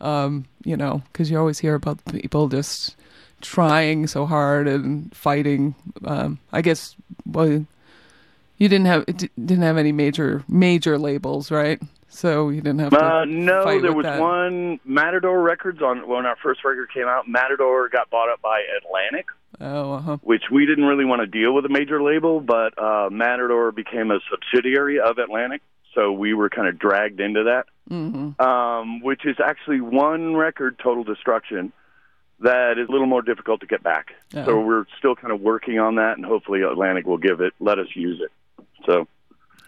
[0.00, 2.94] um, you know, cuz you always hear about people just
[3.40, 5.74] trying so hard and fighting
[6.04, 6.94] um, I guess
[7.24, 7.66] well
[8.58, 11.80] you didn't have didn't have any major major labels, right?
[12.08, 14.20] So you didn't have to Uh, no, there was that.
[14.20, 17.28] one Matador Records on when our first record came out.
[17.28, 19.26] Matador got bought up by Atlantic,
[19.60, 20.16] Oh, uh-huh.
[20.22, 24.10] which we didn't really want to deal with a major label, but uh, Matador became
[24.10, 25.60] a subsidiary of Atlantic,
[25.94, 27.66] so we were kind of dragged into that.
[27.90, 28.38] Mhm.
[28.38, 31.72] um, which is actually one record, Total Destruction,
[32.40, 34.12] that is a little more difficult to get back.
[34.36, 34.44] Oh.
[34.44, 37.78] So we're still kind of working on that, and hopefully Atlantic will give it, let
[37.78, 38.30] us use it.
[38.84, 39.08] So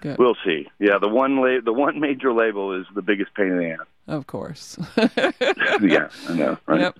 [0.00, 0.18] Good.
[0.18, 0.68] we'll see.
[0.78, 3.86] Yeah, the one la- the one major label is the biggest pain in the ass.
[4.06, 4.78] Of course.
[4.96, 6.58] yeah, I know.
[6.66, 6.80] Right?
[6.80, 6.98] Yep.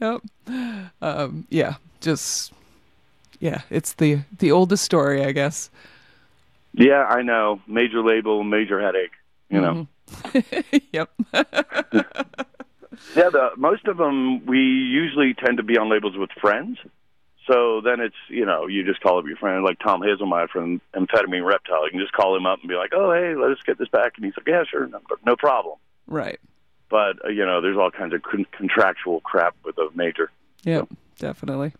[0.00, 0.22] Yep.
[1.02, 1.74] Um, yeah.
[2.00, 2.52] Just
[3.40, 3.62] yeah.
[3.70, 5.70] It's the the oldest story, I guess.
[6.72, 7.60] Yeah, I know.
[7.66, 9.12] Major label, major headache.
[9.48, 9.88] You know.
[10.08, 10.78] Mm-hmm.
[10.92, 11.10] yep.
[13.14, 16.78] Yeah, the most of them we usually tend to be on labels with friends.
[17.46, 20.80] So then it's you know you just call up your friend like Tom Hazelmyer from
[20.94, 21.84] Amphetamine Reptile.
[21.84, 23.88] You can just call him up and be like, oh hey, let us get this
[23.88, 25.76] back, and he's like, yeah, sure, no, no problem.
[26.06, 26.40] right.
[26.88, 30.30] But uh, you know, there's all kinds of con- contractual crap with a major.
[30.64, 30.88] Yep.
[31.18, 31.72] Definitely.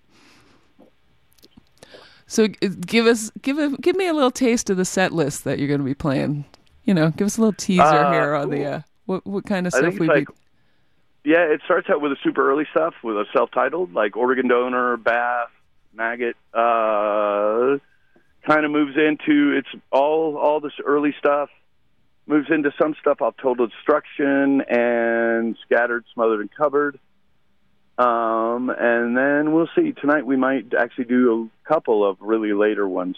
[2.27, 5.45] So g- give us give a, give me a little taste of the set list
[5.45, 6.45] that you're going to be playing.
[6.85, 9.67] You know, give us a little teaser Uh, here on the uh, what what kind
[9.67, 10.07] of stuff we it's be.
[10.07, 10.29] like
[11.25, 14.97] yeah, it starts out with the super early stuff with a self-titled like Organ Donor,
[14.97, 15.51] Bath,
[15.97, 16.37] Maggot.
[16.53, 17.79] Uh,
[18.47, 21.49] kind of moves into it's all all this early stuff
[22.27, 26.99] moves into some stuff off Total Destruction and Scattered, Smothered, and Covered.
[27.99, 29.93] Um, and then we'll see.
[29.93, 33.17] Tonight we might actually do a couple of really later ones.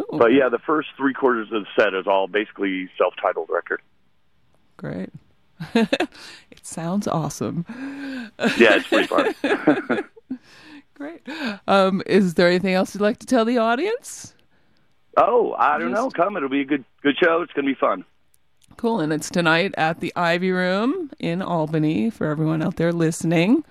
[0.00, 3.82] Ooh, But yeah, the first three quarters of the set is all basically self-titled record.
[4.76, 5.10] Great.
[5.74, 6.08] it
[6.62, 7.64] sounds awesome.
[8.38, 9.34] Yeah, it's pretty fun.
[10.94, 11.26] Great.
[11.66, 14.34] Um, is there anything else you'd like to tell the audience?
[15.16, 16.10] oh, I don't know.
[16.10, 17.42] Come, it'll be a good good show.
[17.42, 18.04] It's going to be fun.
[18.76, 19.00] Cool.
[19.00, 23.64] And it's tonight at the Ivy Room in Albany for everyone out there listening.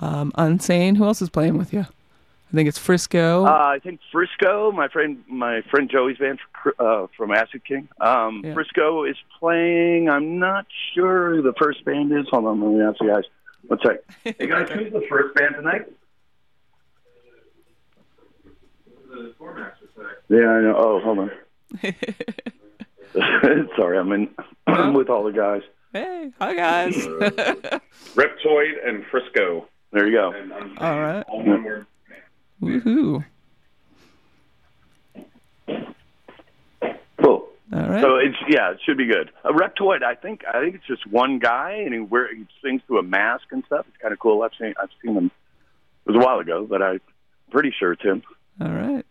[0.00, 0.96] Um, Unsane.
[0.96, 1.80] Who else is playing with you?
[1.80, 3.46] I think it's Frisco.
[3.46, 6.38] Uh, I think Frisco, my friend, my friend Joey's band
[6.78, 7.88] uh, from Acid King.
[8.00, 8.52] Um, Yeah.
[8.54, 10.08] Frisco is playing.
[10.10, 12.26] I'm not sure who the first band is.
[12.30, 13.24] Hold on, let me ask you guys.
[13.68, 14.00] One sec.
[14.38, 15.86] Hey guys, who's the first band tonight?
[20.28, 20.74] Yeah, I know.
[20.76, 21.30] Oh, hold on.
[23.76, 24.28] Sorry, I'm in.
[24.66, 25.62] I'm with all the guys.
[25.92, 26.94] hey, hi guys.
[28.14, 29.68] Reptoid and Frisco.
[29.92, 30.32] There you go.
[30.32, 31.24] And I'm All right.
[31.28, 31.86] all one word.
[32.62, 33.24] Woohoo.
[37.22, 37.48] Cool.
[37.72, 38.00] All right.
[38.02, 39.30] So it's yeah, it should be good.
[39.44, 42.80] A Reptoid, I think I think it's just one guy and he wear he sings
[42.86, 43.84] through a mask and stuff.
[43.88, 44.42] It's kind of cool.
[44.42, 45.26] I've seen I've seen him.
[46.06, 47.00] It was a while ago, but I'm
[47.50, 48.22] pretty sure it's him.
[48.62, 49.04] All right.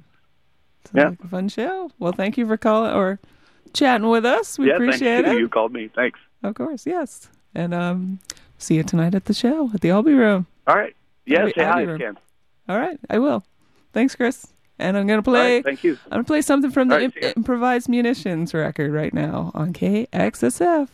[0.86, 1.10] Sounds Yeah.
[1.10, 1.92] like a fun show.
[2.00, 3.20] Well, thank you for calling or
[3.74, 4.58] chatting with us.
[4.58, 5.38] We yeah, appreciate thanks.
[5.38, 5.40] it.
[5.40, 5.90] You called me.
[5.94, 6.20] Thanks.
[6.44, 7.30] Of course, yes.
[7.54, 8.20] And um,
[8.58, 10.48] see you tonight at the show at the Albee Room.
[10.68, 10.96] All right.
[11.26, 12.00] Yeah, Wait, say hi if you Room.
[12.00, 12.18] can.
[12.70, 13.44] All right, I will.
[13.94, 14.48] Thanks, Chris.
[14.80, 15.56] And I'm gonna play.
[15.56, 15.94] right, thank you.
[16.06, 19.74] I'm gonna play something from the All right, Im- Improvised Munitions record right now on
[19.74, 20.88] KXSF.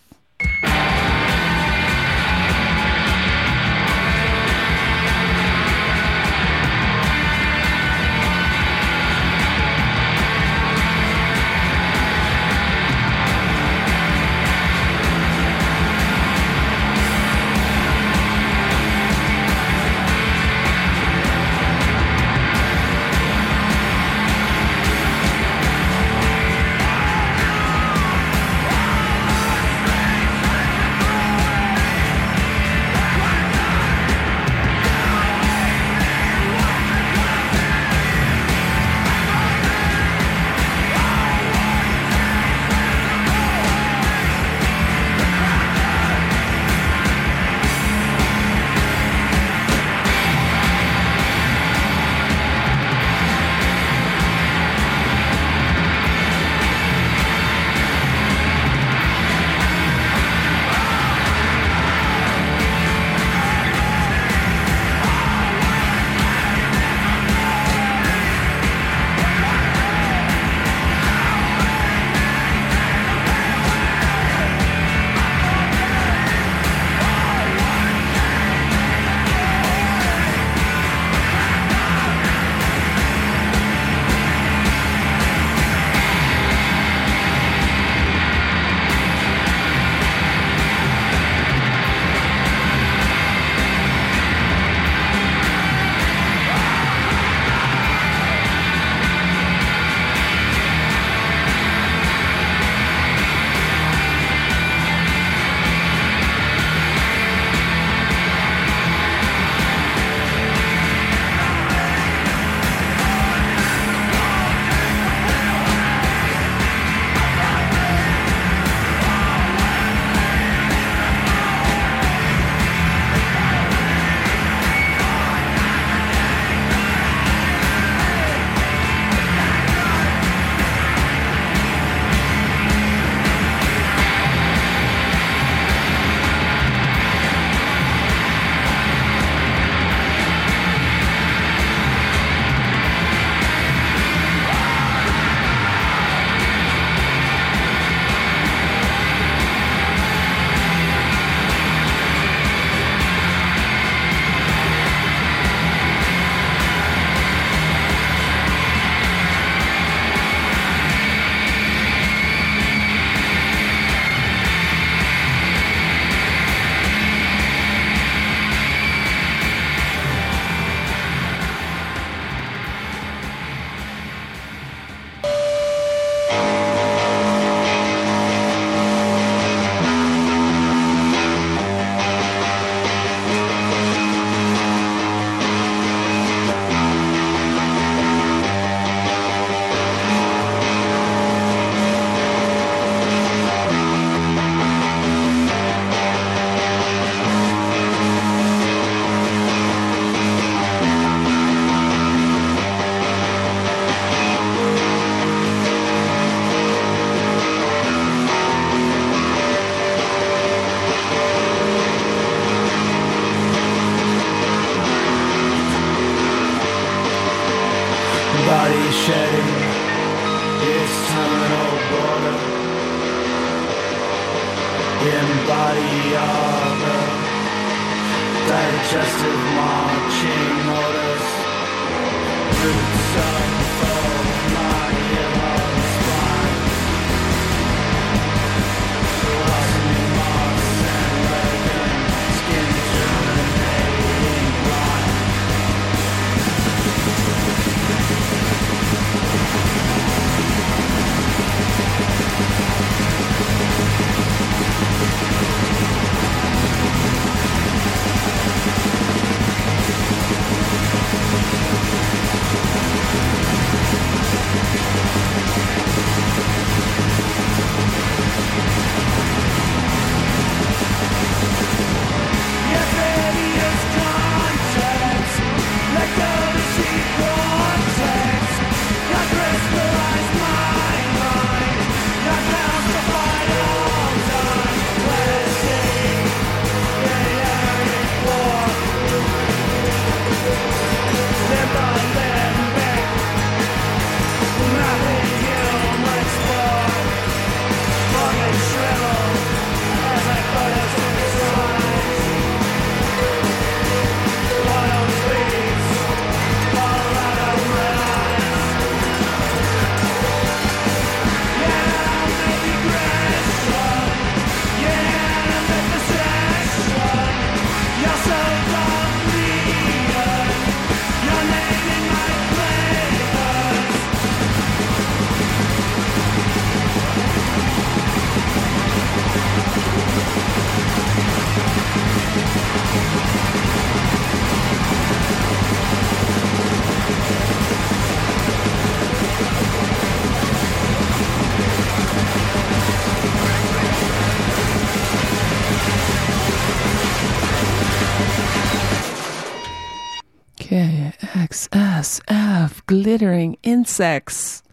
[353.03, 354.63] Glittering Insects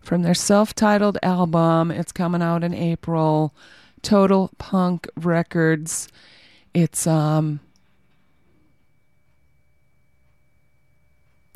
[0.00, 1.90] from their self titled album.
[1.90, 3.52] It's coming out in April.
[4.00, 6.08] Total Punk Records.
[6.72, 7.60] It's, um,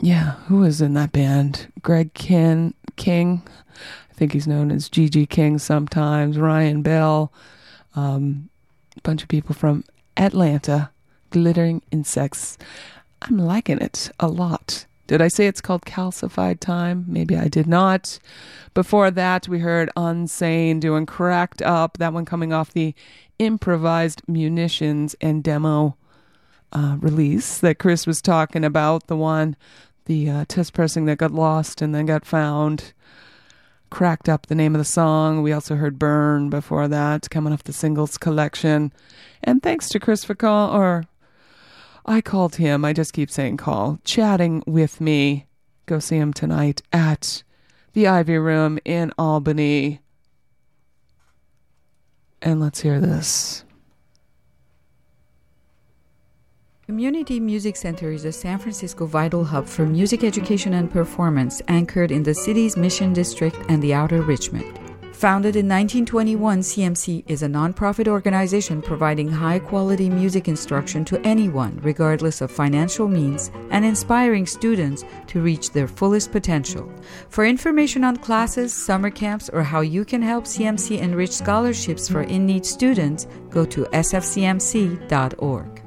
[0.01, 1.73] yeah, who is in that band?
[1.81, 3.43] Greg Kin- King.
[4.11, 6.37] I think he's known as GG King sometimes.
[6.37, 7.33] Ryan Bell.
[7.97, 8.51] Um,
[8.99, 9.83] a bunch of people from
[10.19, 10.91] Atlanta.
[11.31, 12.59] Glittering Insects.
[13.23, 14.85] I'm liking it a lot.
[15.07, 17.05] Did I say it's called Calcified Time?
[17.09, 18.19] Maybe I did not.
[18.73, 22.95] Before that, we heard Unsane doing Cracked Up, that one coming off the
[23.39, 25.97] improvised munitions and demo
[26.73, 29.57] uh, release that Chris was talking about, the one,
[30.07, 32.93] the uh, test pressing that got lost and then got found.
[33.91, 35.43] Cracked Up, the name of the song.
[35.43, 38.91] We also heard Burn before that, coming off the singles collection.
[39.45, 41.05] And thanks to Chris for call, or
[42.05, 45.47] I called him, I just keep saying call, chatting with me.
[45.87, 47.43] Go see him tonight at
[47.93, 50.01] the Ivy Room in Albany.
[52.41, 53.65] And let's hear this.
[56.87, 62.11] Community Music Center is a San Francisco vital hub for music education and performance, anchored
[62.11, 64.82] in the city's Mission District and the Outer Richmond.
[65.23, 71.79] Founded in 1921, CMC is a nonprofit organization providing high quality music instruction to anyone,
[71.81, 76.93] regardless of financial means, and inspiring students to reach their fullest potential.
[77.29, 82.23] For information on classes, summer camps, or how you can help CMC enrich scholarships for
[82.23, 85.83] in need students, go to sfcmc.org.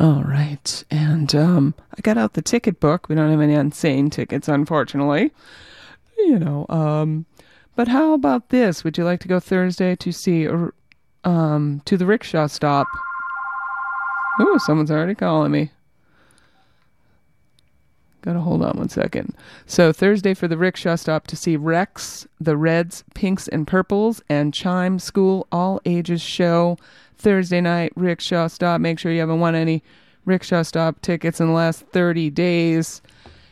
[0.00, 0.84] All right.
[0.90, 3.10] And um, I got out the ticket book.
[3.10, 5.32] We don't have any Unsane tickets, unfortunately.
[6.16, 7.26] You know, um,
[7.78, 8.82] but how about this?
[8.82, 10.48] Would you like to go Thursday to see
[11.22, 12.88] um, to the rickshaw stop?
[14.40, 15.70] Oh, someone's already calling me.
[18.22, 19.32] Gotta hold on one second.
[19.66, 24.52] So Thursday for the rickshaw stop to see Rex, the Reds, Pinks and Purples, and
[24.52, 26.78] Chime School All Ages Show.
[27.16, 28.80] Thursday night rickshaw stop.
[28.80, 29.84] Make sure you haven't won any
[30.24, 33.02] rickshaw stop tickets in the last 30 days.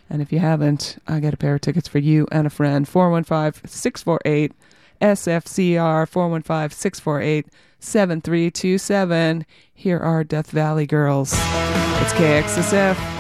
[0.09, 2.89] And if you haven't, I got a pair of tickets for you and a friend.
[2.89, 4.53] 415 648
[5.01, 7.47] SFCR 415 648
[7.81, 9.47] 7327.
[9.75, 11.33] Here are Death Valley Girls.
[11.33, 13.16] It's KXSF.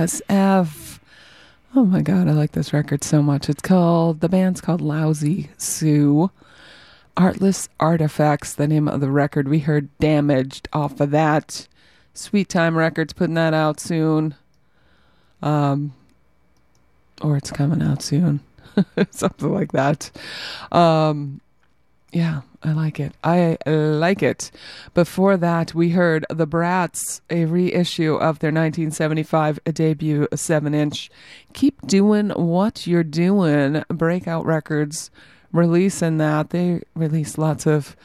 [0.00, 0.98] USF.
[1.76, 3.50] Oh my God, I like this record so much.
[3.50, 6.30] It's called, the band's called Lousy Sue.
[7.18, 9.46] Artless Artifacts, the name of the record.
[9.46, 11.68] We heard Damaged off of that.
[12.14, 14.34] Sweet Time Records putting that out soon.
[15.42, 15.92] Um,
[17.20, 18.40] or it's coming out soon.
[19.10, 20.10] Something like that.
[20.72, 21.42] Um,
[22.12, 23.12] yeah, I like it.
[23.22, 24.50] I like it.
[24.94, 31.10] Before that, we heard The Brats, a reissue of their 1975 debut 7 inch.
[31.52, 33.84] Keep doing what you're doing.
[33.88, 35.10] Breakout Records
[35.52, 36.50] releasing that.
[36.50, 37.96] They release lots of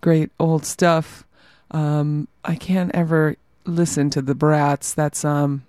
[0.00, 1.24] great old stuff.
[1.70, 4.94] Um, I can't ever listen to The Brats.
[4.94, 5.64] That's um,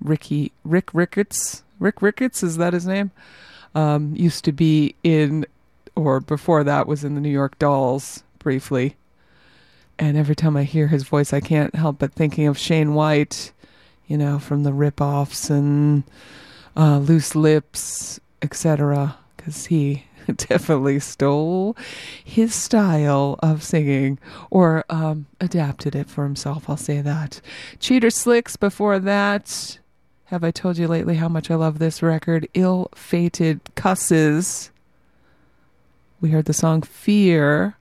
[0.00, 1.62] Ricky Rick Ricketts.
[1.78, 3.10] Rick Ricketts is that his name?
[3.74, 5.46] Um, used to be in
[6.00, 8.96] or before that was in the New York Dolls briefly.
[9.98, 13.52] And every time I hear his voice, I can't help but thinking of Shane White,
[14.06, 16.04] you know, from the rip-offs and
[16.74, 19.18] uh, Loose Lips, etc.
[19.36, 20.04] Because he
[20.36, 21.76] definitely stole
[22.24, 24.18] his style of singing
[24.48, 26.70] or um, adapted it for himself.
[26.70, 27.42] I'll say that.
[27.78, 29.78] Cheater Slicks before that.
[30.26, 32.48] Have I told you lately how much I love this record?
[32.54, 34.70] Ill Fated Cusses.
[36.20, 37.76] We heard the song Fear.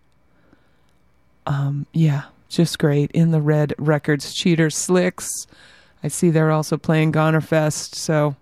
[1.45, 3.11] Um, yeah, just great.
[3.11, 5.29] In the Red Records, Cheater Slicks.
[6.01, 8.37] I see they're also playing Gonerfest, so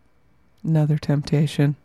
[0.64, 1.76] another temptation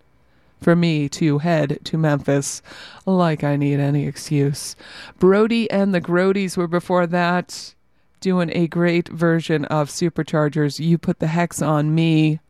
[0.60, 2.62] for me to head to Memphis
[3.06, 4.76] like I need any excuse.
[5.18, 7.74] Brody and the Grodies were before that
[8.20, 10.78] doing a great version of Supercharger's.
[10.78, 12.40] You put the hex on me.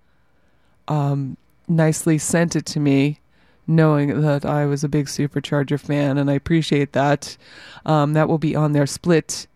[0.89, 1.37] Um,
[1.69, 3.21] nicely sent it to me
[3.67, 7.37] knowing that I was a big Supercharger fan, and I appreciate that.
[7.87, 9.47] Um, that will be on their split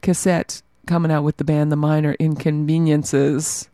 [0.00, 3.68] cassette coming out with the band The Minor Inconveniences.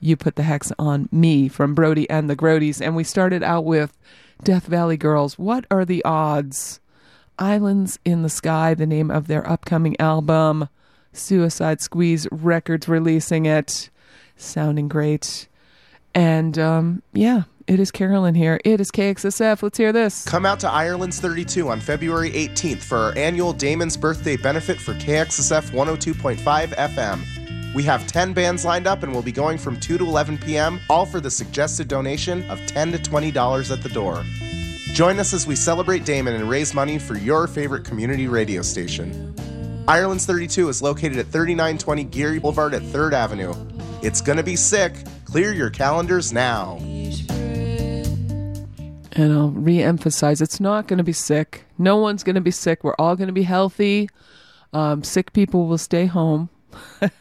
[0.00, 3.64] You put the hex on me from Brody and the Grodies, and we started out
[3.64, 3.96] with
[4.42, 5.38] Death Valley Girls.
[5.38, 6.80] What are the odds?
[7.38, 10.68] Islands in the Sky, the name of their upcoming album.
[11.12, 13.90] Suicide Squeeze Records releasing it.
[14.36, 15.48] Sounding great.
[16.14, 18.60] And um, yeah, it is Carolyn here.
[18.64, 19.62] It is KXSF.
[19.62, 20.24] Let's hear this.
[20.24, 24.92] Come out to Ireland's 32 on February 18th for our annual Damon's birthday benefit for
[24.94, 26.36] KXSF 102.5
[26.74, 27.74] FM.
[27.74, 30.80] We have 10 bands lined up and we'll be going from 2 to 11 p.m.,
[30.88, 34.22] all for the suggested donation of 10 to $20 at the door.
[34.92, 39.34] Join us as we celebrate Damon and raise money for your favorite community radio station.
[39.88, 43.54] Ireland's 32 is located at 3920 Geary Boulevard at 3rd Avenue.
[44.02, 44.94] It's gonna be sick.
[45.24, 46.78] Clear your calendars now.
[49.16, 51.64] And I'll re emphasize it's not going to be sick.
[51.78, 52.82] No one's going to be sick.
[52.82, 54.08] We're all going to be healthy.
[54.72, 56.48] Um, sick people will stay home.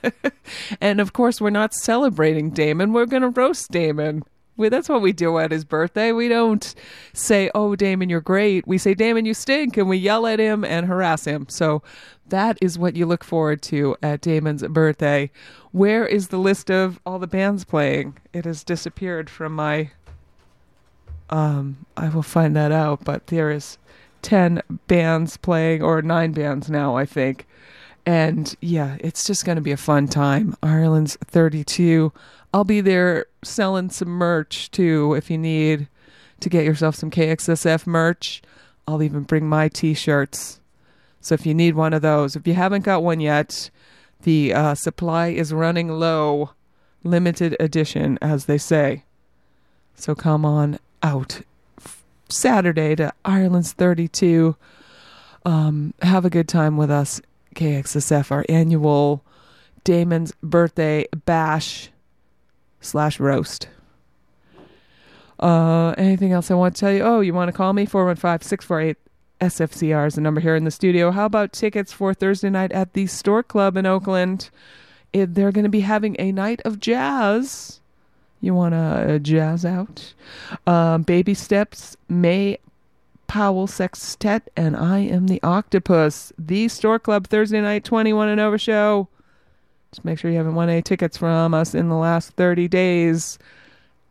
[0.81, 2.93] and of course, we're not celebrating Damon.
[2.93, 4.23] We're going to roast Damon.
[4.55, 6.11] We, that's what we do at his birthday.
[6.11, 6.73] We don't
[7.13, 8.67] say, Oh, Damon, you're great.
[8.67, 9.77] We say, Damon, you stink.
[9.77, 11.47] And we yell at him and harass him.
[11.49, 11.81] So
[12.27, 15.31] that is what you look forward to at Damon's birthday.
[15.71, 18.17] Where is the list of all the bands playing?
[18.31, 19.91] It has disappeared from my
[21.29, 23.77] um, I will find that out, but there is
[24.21, 27.45] 10 bands playing, or nine bands now, I think.
[28.05, 30.55] And yeah, it's just going to be a fun time.
[30.61, 32.11] Ireland's 32.
[32.53, 35.87] I'll be there selling some merch too if you need
[36.39, 38.41] to get yourself some KXSF merch.
[38.87, 40.59] I'll even bring my t shirts.
[41.21, 43.69] So if you need one of those, if you haven't got one yet,
[44.23, 46.51] the uh, supply is running low,
[47.03, 49.03] limited edition, as they say.
[49.95, 51.41] So come on out
[52.29, 54.55] Saturday to Ireland's 32.
[55.45, 57.21] Um, have a good time with us,
[57.55, 59.23] KXSF, our annual
[59.83, 61.89] Damon's birthday bash
[62.79, 63.67] slash roast.
[65.39, 67.01] Uh, anything else I want to tell you?
[67.01, 67.85] Oh, you want to call me?
[67.85, 68.97] 415 648
[69.41, 71.11] SFCR is the number here in the studio.
[71.11, 74.49] How about tickets for Thursday night at the Stork Club in Oakland?
[75.11, 77.81] It, they're going to be having a night of jazz.
[78.43, 78.77] You want to
[79.15, 80.13] uh, jazz out?
[80.67, 82.57] Um, Baby Steps, May
[83.25, 86.33] Powell Sextet, and I am the Octopus.
[86.37, 89.07] The Stork Club Thursday night, 21 and over show.
[89.91, 93.39] Just make sure you haven't won any tickets from us in the last 30 days.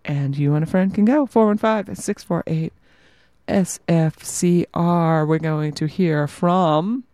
[0.06, 1.26] And you and a friend can go.
[1.26, 2.72] 415 648
[3.48, 5.28] SFCR.
[5.28, 7.04] We're going to hear from.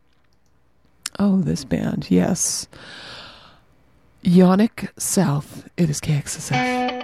[1.19, 2.69] Oh, this band, yes.
[4.23, 5.69] Yonic South.
[5.77, 6.98] It is KXSF.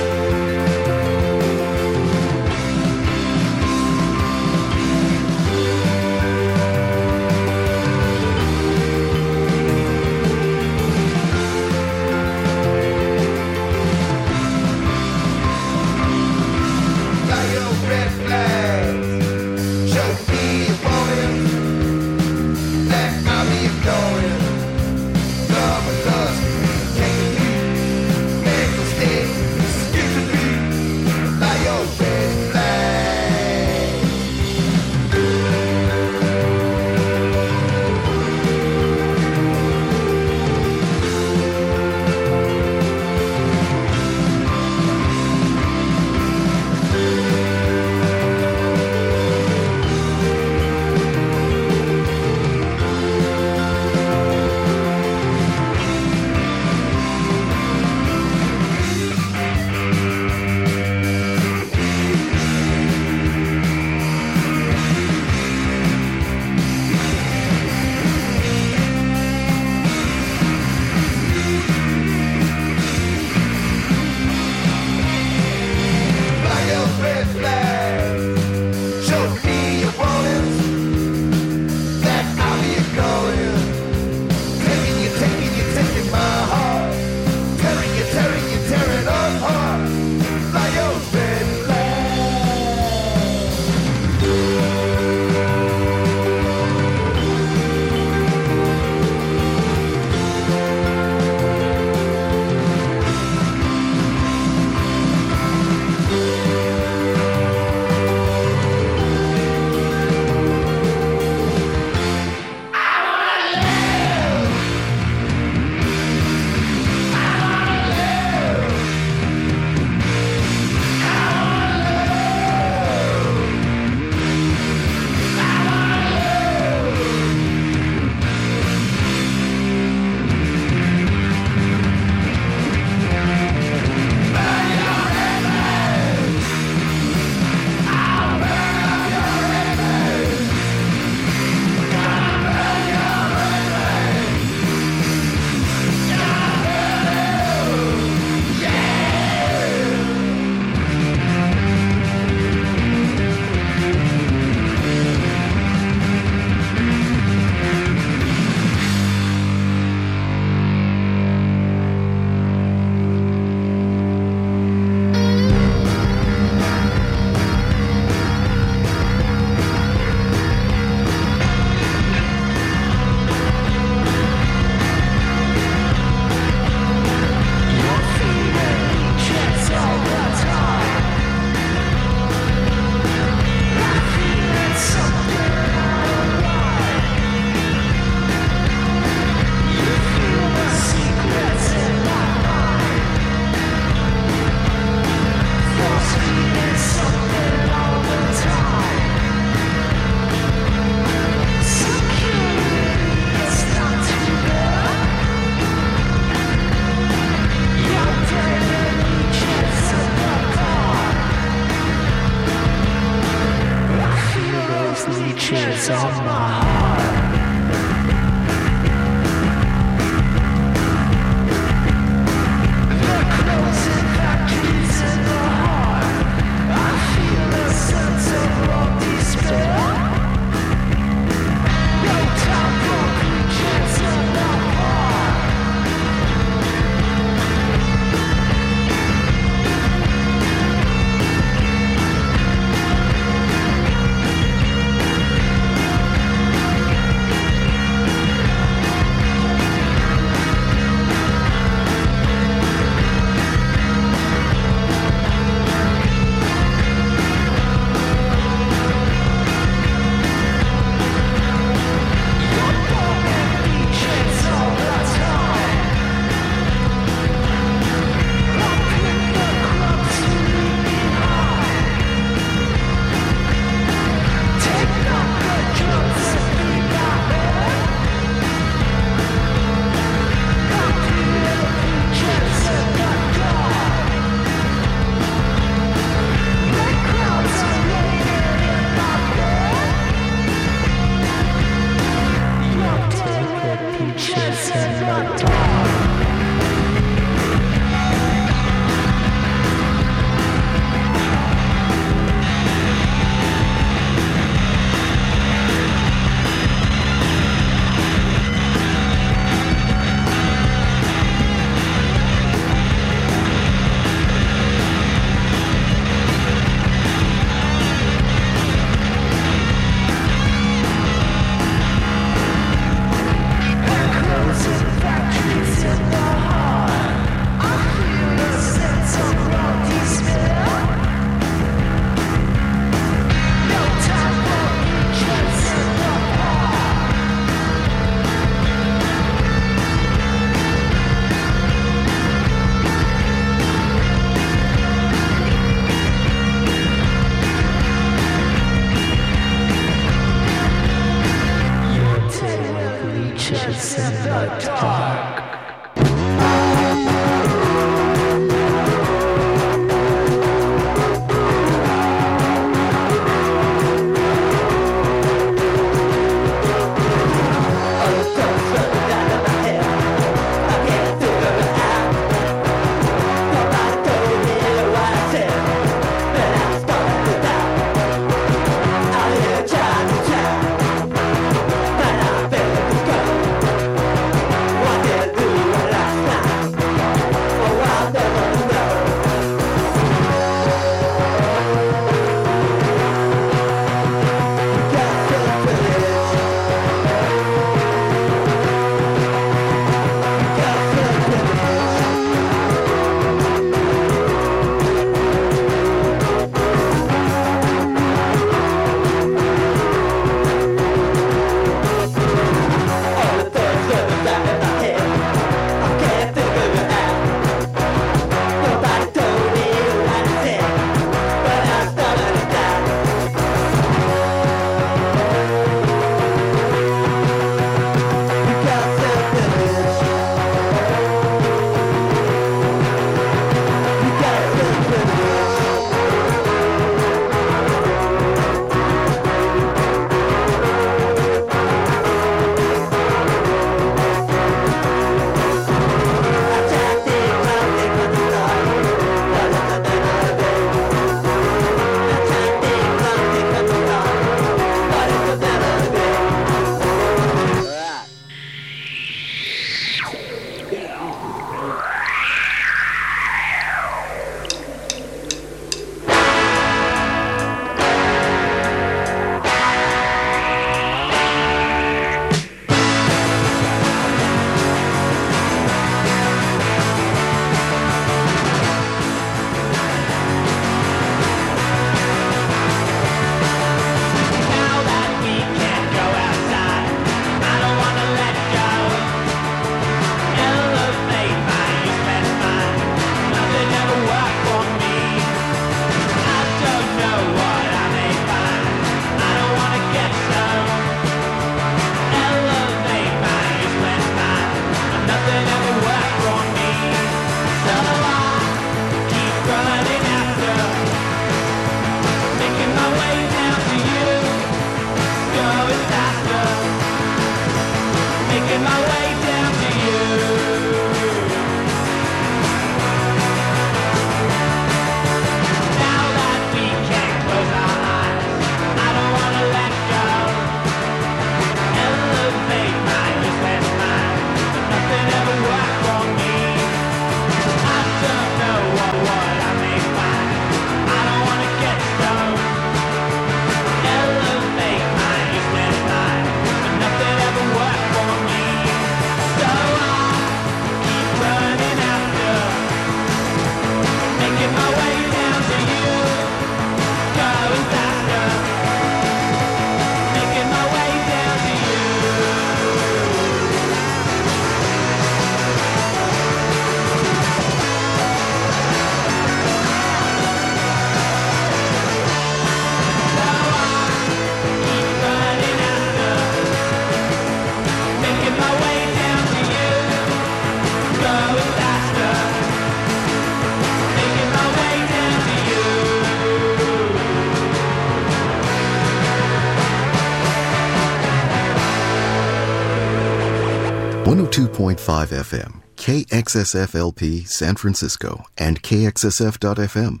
[595.10, 600.00] FM, KXSFLP San Francisco, and KXSF.FM.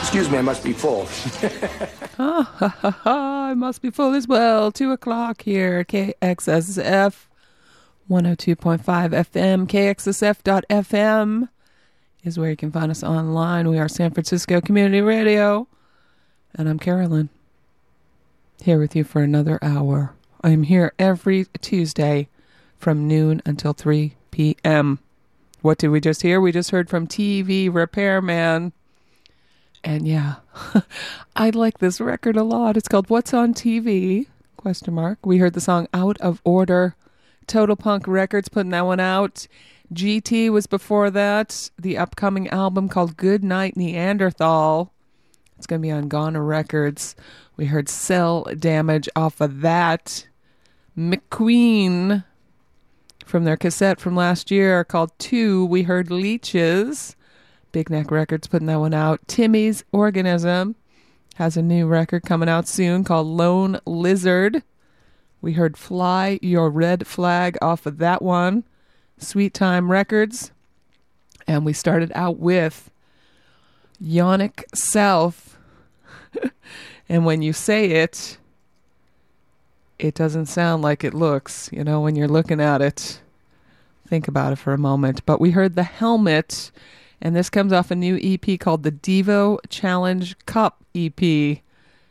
[0.00, 1.08] Excuse me, I must be full.
[2.18, 4.72] Ah, ha, ha, ha, I must be full as well.
[4.72, 7.26] Two o'clock here, KXSF
[8.08, 11.48] 102.5 FM, KXSF.FM
[12.24, 13.68] is where you can find us online.
[13.68, 15.68] We are San Francisco Community Radio,
[16.54, 17.28] and I'm Carolyn,
[18.62, 20.14] here with you for another hour.
[20.42, 22.28] I'm here every Tuesday
[22.78, 24.98] from noon until 3 p.m.
[25.62, 26.40] What did we just hear?
[26.40, 28.72] We just heard from Tee Vee Repairmann.
[29.82, 30.36] And yeah,
[31.36, 32.76] I like this record a lot.
[32.76, 34.26] It's called What's on TV?
[34.56, 35.24] Question mark.
[35.24, 36.94] We heard the song Out of Order.
[37.46, 39.46] Total Punk Records putting that one out.
[39.92, 41.70] Gee Tee was before that.
[41.78, 44.92] The upcoming album called Good Night Neanderthal.
[45.56, 47.14] It's going to be on Goner Records.
[47.56, 50.26] We heard Cell Damage off of that.
[50.98, 52.24] McQQeen
[53.26, 57.16] From their cassette from last year called Two, we heard Leeches.
[57.72, 59.26] Big Neck Records putting that one out.
[59.26, 60.76] Timmy's Organism
[61.34, 64.62] has a new record coming out soon called Lone Lizard.
[65.40, 68.62] We heard Fly Your Red Flag off of that one.
[69.18, 70.52] Sweet Time Records.
[71.48, 72.92] And we started out with
[74.00, 75.58] Yonic Self.
[77.08, 78.38] and when you say it,
[79.98, 83.20] it doesn't sound like it looks, you know, when you're looking at it.
[84.06, 85.24] Think about it for a moment.
[85.26, 86.70] But we heard The Helmet,
[87.20, 91.58] and this comes off a new EP called the Devo Challenge Cup EP.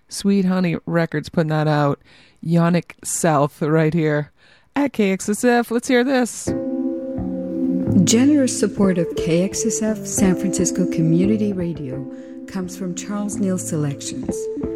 [0.07, 1.99] Sweet Honey Records putting that out.
[2.44, 4.32] Yonic South right here
[4.76, 5.72] at KXSF.
[5.72, 6.45] Let's hear this.
[8.03, 12.06] Generous support of KXSF San Francisco Community Radio
[12.45, 14.36] comes from Charles Neal Selections.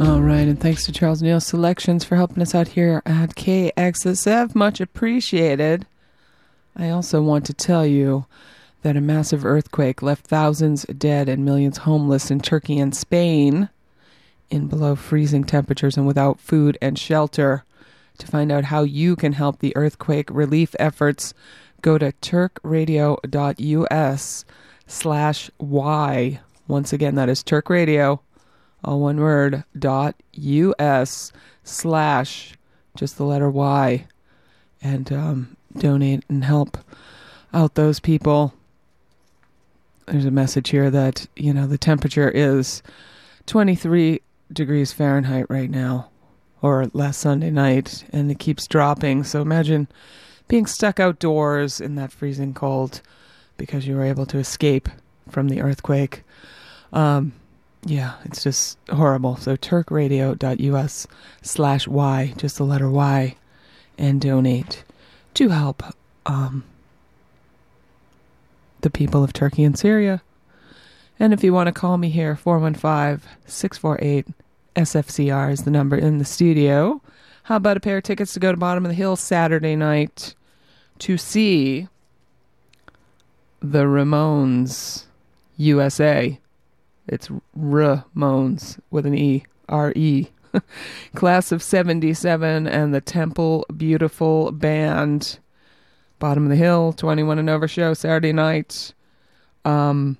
[0.00, 4.54] All right, and thanks to Charles Neal Selections for helping us out here at KXSF.
[4.54, 5.84] Much appreciated.
[6.74, 8.24] I also want to tell you
[8.80, 13.68] that a massive earthquake left thousands dead and millions homeless in Turkey and Spain
[14.48, 17.64] in below freezing temperatures and without food and shelter.
[18.16, 21.34] To find out how you can help the earthquake relief efforts,
[21.82, 24.44] go to turkradio.us
[24.86, 26.40] slash Y.
[26.68, 28.20] Once again, that is turkradio,
[28.84, 30.14] all one word, dot
[30.78, 31.32] us
[31.64, 32.54] slash
[32.96, 34.06] just the letter Y.
[34.82, 36.78] And um, donate and help
[37.52, 38.54] out those people.
[40.06, 42.82] There's a message here that, you know, the temperature is
[43.46, 44.20] 23
[44.52, 46.10] degrees Fahrenheit right now,
[46.62, 49.24] or last Sunday night, and it keeps dropping.
[49.24, 49.88] So imagine
[50.48, 53.02] being stuck outdoors in that freezing cold
[53.56, 54.88] because you were able to escape
[55.28, 56.22] from the earthquake.
[56.92, 57.32] Um,
[57.84, 59.36] yeah, it's just horrible.
[59.36, 61.06] So turkradio.us
[61.42, 63.36] slash Y, just the letter Y,
[63.96, 64.84] and donate
[65.34, 65.82] to help
[66.26, 66.64] um,
[68.80, 70.22] the people of Turkey and Syria.
[71.18, 74.26] And if you want to call me here, 415 648
[74.76, 77.00] SFCR is the number in the studio.
[77.44, 80.34] How about a pair of tickets to go to Bottom of the Hill Saturday night
[81.00, 81.88] to see
[83.60, 85.04] the Ramones
[85.56, 86.38] USA?
[87.10, 87.28] It's
[87.58, 90.28] Ramones with an E, R E.
[91.14, 95.40] Class of 77 and the Temple Beautiful Band.
[96.20, 98.94] Bottom of the Hill, 21 and over show Saturday night.
[99.64, 100.18] Um,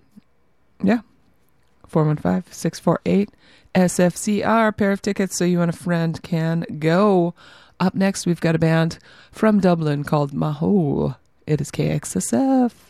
[0.83, 1.01] yeah.
[1.87, 3.31] 415 648
[3.75, 4.77] SFCR.
[4.77, 7.35] Pair of tickets so you and a friend can go.
[7.79, 8.99] Up next, we've got a band
[9.31, 11.17] from Dublin called M(h)aol.
[11.47, 12.90] It is KXSF.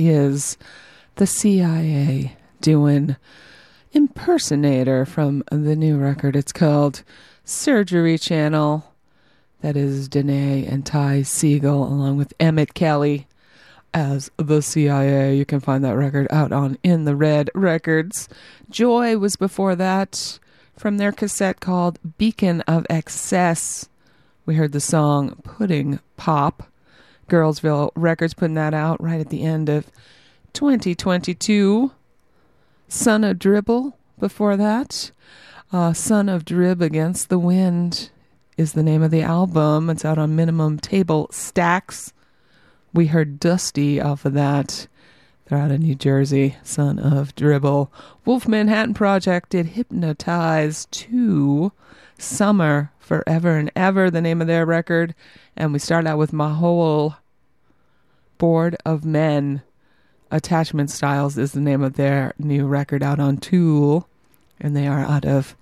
[0.00, 0.56] Is
[1.16, 3.16] the CIA doing
[3.92, 6.36] Impersonator from the new record.
[6.36, 7.02] It's called
[7.44, 8.94] Surgery Channel.
[9.60, 13.26] That is Denée and Ty Segall along with Emmett Kelly
[13.92, 15.36] as the CIA.
[15.36, 18.26] You can find that record out on In the Red Records.
[18.70, 20.38] Joy was before that
[20.78, 23.90] from their cassette called Beacon of Excess.
[24.46, 26.69] We heard the song Pudding Pop.
[27.30, 29.90] Girlsville Records putting that out right at the end of
[30.52, 31.92] 2022.
[32.88, 35.12] Son of Dribble before that.
[35.72, 38.10] Uh, Son of Drib Against the Wind
[38.56, 39.88] is the name of the album.
[39.88, 42.12] It's out on Minimum Table Stakes.
[42.92, 44.88] We heard Dusty off of that.
[45.46, 47.92] They're out of New Jersey, Son of Dribble.
[48.26, 51.72] Wolfmanhattan Project did Hypnotize 2,
[52.18, 55.14] Summer, Forever and Ever, the name of their record.
[55.56, 57.16] And we start out with M(h)aol,
[58.40, 59.62] Bored of Men.
[60.30, 64.08] Attachment Styles is the name of their new record out on Tool.
[64.58, 65.54] And they are out of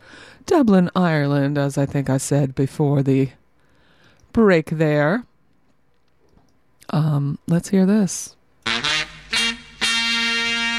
[0.46, 3.30] Dublin, Ireland, as I think I said before the
[4.32, 5.24] break there.
[6.90, 8.36] Um, let's hear this.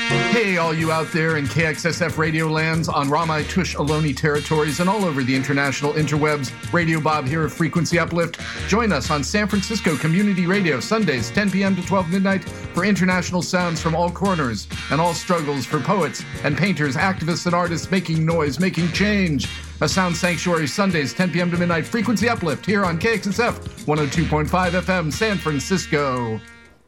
[0.10, 5.06] Hey, all you out there in KXSF radio lands on Ramaytush Ohlone territories and all
[5.06, 6.52] over the international interwebs.
[6.74, 8.40] Radio Bob here of Frequency Uplift.
[8.68, 11.76] Join us on San Francisco Community Radio Sundays, 10 p.m.
[11.76, 16.58] to 12 midnight for international sounds from all corners and all struggles for poets and
[16.58, 19.48] painters, activists, and artists making noise, making change.
[19.82, 21.52] A Sound Sanctuary Sundays, 10 p.m.
[21.52, 21.86] to midnight.
[21.86, 26.42] Frequency Uplift here on KXSF 102.5 FM, San Francisco.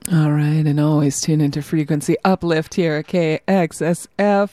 [0.10, 4.50] All right, and always tune into Frequency Uplift here at KXSF.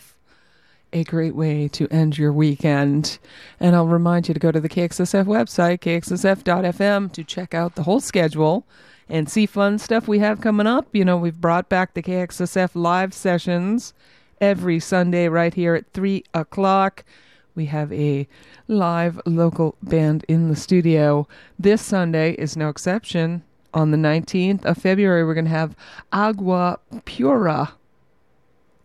[0.93, 3.19] A great way to end your weekend.
[3.59, 7.85] And I'll remind you to go to the KXSF website, kxsf.fm, to check out the
[7.85, 8.67] whole schedule
[9.09, 10.87] and see fun stuff we have coming up.
[10.93, 13.95] You know, we've brought back the KXSF live sessions
[14.43, 17.07] every Sunday right here at 3 o'clock.
[17.55, 18.29] We have a
[18.69, 21.27] live local band in the studio.
[21.59, 23.45] This Sunday is no exception
[23.79, 25.77] on the 19th of February, we're going to have
[26.13, 27.75] Agua Pura.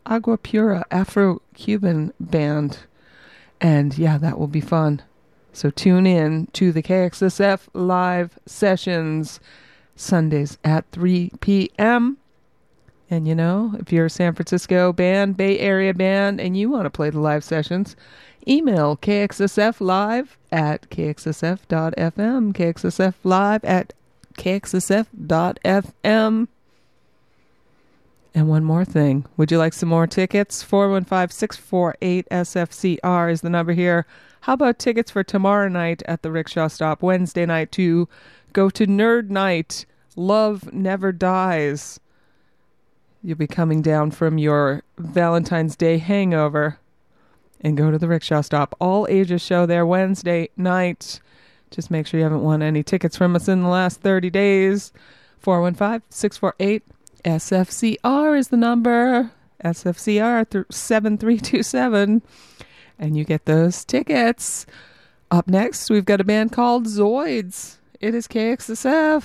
[0.05, 2.79] Agua Pura, Afro Cuban band.
[3.59, 5.01] And yeah, that will be fun.
[5.51, 9.39] So tune in to the KXSF live sessions
[9.95, 12.17] Sundays at 3 p.m.
[13.09, 16.85] And you know, if you're a San Francisco band, Bay Area band, and you want
[16.85, 17.95] to play the live sessions,
[18.47, 23.93] email KXSF live at kxsf.fm, KXSF live at
[24.37, 25.97] kxsf.fm.
[28.35, 29.25] And one more thing.
[29.37, 30.63] Would you like some more tickets?
[30.63, 34.07] 415 648 SFCR is the number here.
[34.41, 38.09] How about tickets for tomorrow night at the rickshaw stop, Wednesday night to
[38.51, 39.85] go to Nerd Night?
[40.15, 41.99] Love Never Dies.
[43.23, 46.79] You'll be coming down from your Valentine's Day hangover
[47.61, 48.75] and go to the rickshaw stop.
[48.81, 51.21] All ages show there Wednesday night.
[51.73, 54.93] Just make sure you haven't won any tickets from us in the last 30 days.
[55.39, 56.83] 415 648
[57.25, 59.31] SFCR is the number.
[59.63, 62.21] SFCR th- 7327.
[62.99, 64.67] And you get those tickets.
[65.31, 67.77] Up next, we've got a band called Zoids.
[67.99, 69.23] It is KXSF.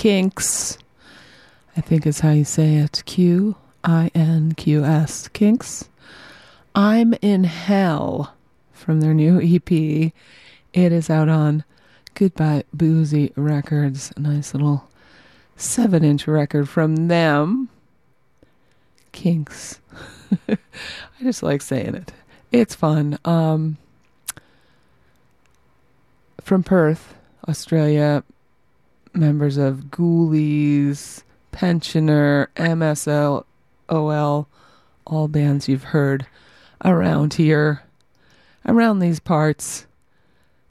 [0.00, 0.78] Qinqs.
[1.76, 3.02] I think is how you say it.
[3.04, 5.88] Q I N Q S Qinqs.
[6.74, 8.34] I'm in Hell
[8.72, 9.70] from their new EP.
[9.70, 10.12] It
[10.72, 11.64] is out on
[12.14, 14.10] Goodbye Boozy Records.
[14.16, 14.88] A nice little
[15.54, 17.68] seven inch record from them.
[19.12, 19.80] Qinqs.
[20.48, 20.56] I
[21.22, 22.14] just like saying it.
[22.50, 23.18] It's fun.
[23.26, 23.76] Um,
[26.40, 27.14] from Perth,
[27.46, 28.24] Australia,
[29.14, 31.22] members of Ghoulies,
[31.52, 33.44] Pensioner, MSL,
[33.88, 34.48] OL,
[35.06, 36.26] all bands you've heard
[36.84, 37.82] around here,
[38.66, 39.86] around these parts,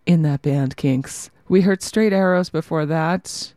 [0.05, 1.29] in that band Qinqs.
[1.47, 3.53] We heard Straight Arrows before that.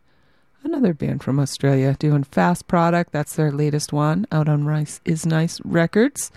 [0.64, 3.10] Another band from Australia doing Fast Product.
[3.10, 6.30] That's their latest one out on Rice is Nice Records.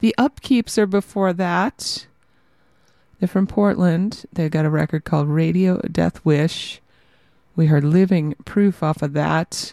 [0.00, 2.06] The Upkeeps are before that.
[3.18, 4.24] They're from Portland.
[4.32, 6.80] They've got a record called Radio Death Wish.
[7.58, 9.72] We heard Living Proof off of that.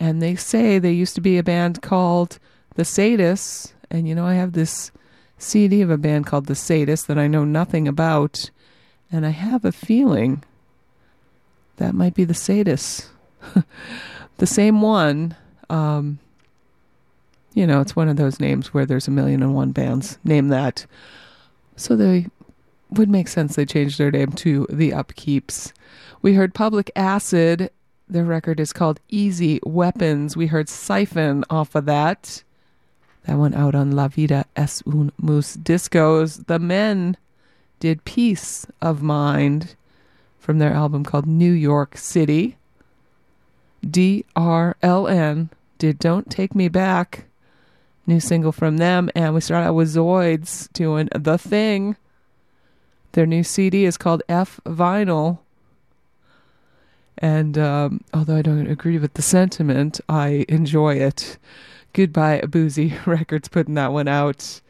[0.00, 2.40] And they say they used to be a band called
[2.74, 3.74] The Sadists.
[3.92, 4.90] And you know, I have this
[5.38, 8.50] CD of a band called The Sadists that I know nothing about.
[9.12, 10.42] And I have a feeling
[11.76, 13.06] that might be The Sadists.
[14.38, 15.36] the same one.
[15.70, 16.18] Um,
[17.54, 20.18] you know, it's one of those names where there's a million and one bands.
[20.24, 20.86] Name that.
[21.76, 22.26] So they
[22.90, 25.72] would make sense they changed their name to The Upkeeps.
[26.22, 27.72] We heard Public Acid.
[28.08, 30.36] Their record is called Easy Weapons.
[30.36, 32.44] We heard Siphon off of that.
[33.24, 36.46] That went out on La Vida es un Mus Discos.
[36.46, 37.16] The Men
[37.80, 39.74] did Peace of Mind
[40.38, 42.56] from their album called New York City.
[43.84, 47.24] DRLN did Don't Take Me Back.
[48.06, 49.10] New single from them.
[49.16, 51.96] And we start out with Zoids doing The Thing.
[53.10, 55.40] Their new CD is called F Vinyl.
[57.18, 61.38] And um, although I don't agree with the sentiment, I enjoy it.
[61.92, 64.60] Goodbye, Boozy Records putting that one out.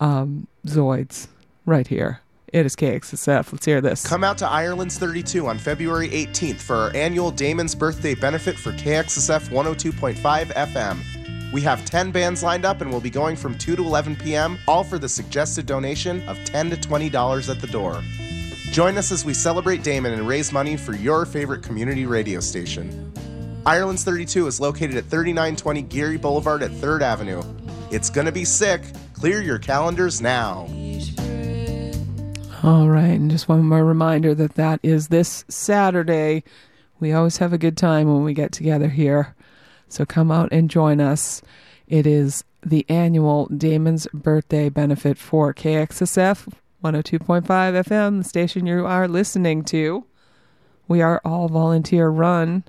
[0.00, 1.28] Um, Zoids,
[1.66, 2.20] right here.
[2.52, 3.50] It is KXSF.
[3.50, 4.06] Let's hear this.
[4.06, 8.72] Come out to Ireland's 32 on February 18th for our annual Damon's Birthday benefit for
[8.72, 11.52] KXSF 102.5 FM.
[11.52, 14.58] We have 10 bands lined up and we'll be going from 2 to 11 p.m.,
[14.68, 18.02] all for the suggested donation of 10 to $20 at the door.
[18.72, 23.12] Join us as we celebrate Damon and raise money for your favorite community radio station.
[23.66, 27.42] Ireland's 32 is located at 3920 Geary Boulevard at 3rd Avenue.
[27.90, 28.80] It's gonna be sick.
[29.12, 30.66] Clear your calendars now.
[32.62, 36.42] All right, and just one more reminder that that is this Saturday.
[36.98, 39.34] We always have a good time when we get together here.
[39.90, 41.42] So come out and join us.
[41.88, 46.48] It is the annual Damon's Birthday benefit for KXSF
[46.82, 50.04] 102.5 FM, the station you are listening to.
[50.88, 52.64] We are all volunteer run.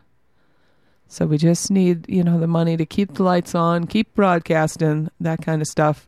[1.08, 5.10] So we just need, you know, the money to keep the lights on, keep broadcasting,
[5.20, 6.08] that kind of stuff.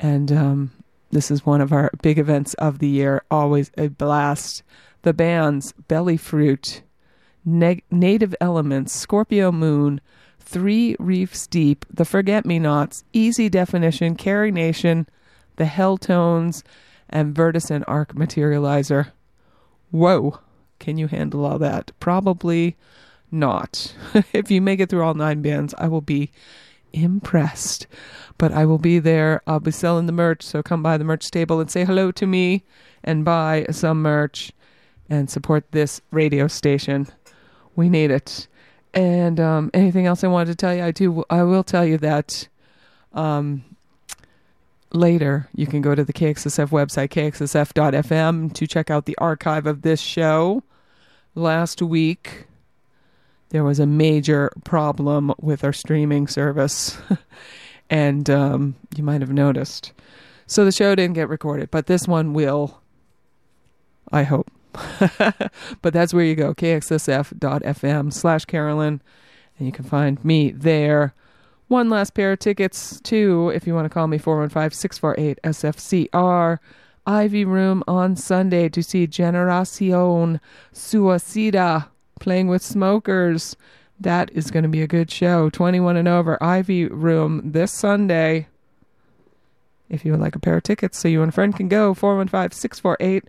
[0.00, 0.72] And um,
[1.10, 4.64] this is one of our big events of the year, always a blast.
[5.02, 6.82] The bands Belly Fruit,
[7.44, 10.00] Neg- Native Elements, Scorpio Moon,
[10.40, 15.08] Three Reefs Deep, The Forget Me Nots, Easy Definition, Carrie Nation,
[15.56, 16.64] The Helltones,
[17.12, 19.12] and Verticin Arc Materializer.
[19.90, 20.38] Whoa,
[20.78, 21.92] can you handle all that?
[22.00, 22.76] Probably
[23.30, 23.94] not.
[24.32, 26.30] if you make it through all nine bands, I will be
[26.92, 27.86] impressed.
[28.38, 29.42] But I will be there.
[29.46, 32.26] I'll be selling the merch, so come by the merch table and say hello to
[32.26, 32.64] me
[33.04, 34.52] and buy some merch
[35.08, 37.06] and support this radio station.
[37.76, 38.48] We need it.
[38.94, 40.82] And um, anything else I wanted to tell you?
[40.82, 41.24] I do.
[41.30, 42.48] I will tell you that
[43.14, 43.64] um,
[44.94, 49.82] later you can go to the KXSF website, kxsf.fm, to check out the archive of
[49.82, 50.62] this show.
[51.34, 52.46] Last week,
[53.50, 56.98] there was a major problem with our streaming service,
[57.90, 59.92] and um, you might have noticed.
[60.46, 62.80] So the show didn't get recorded, but this one will.
[64.10, 64.50] I hope.
[65.82, 69.00] but that's where you go kxsf.fm slash Carolyn,
[69.58, 71.14] and you can find me there.
[71.68, 76.58] One last pair of tickets, too, if you want to call me 415 648 SFCR.
[77.06, 80.38] Ivy Room on Sunday to see Generacion
[80.72, 81.88] Suicida
[82.20, 83.56] playing with smokers.
[83.98, 85.50] That is going to be a good show.
[85.50, 88.46] 21 and over, Ivy Room this Sunday.
[89.88, 91.92] If you would like a pair of tickets so you and a friend can go,
[91.92, 93.24] 415 648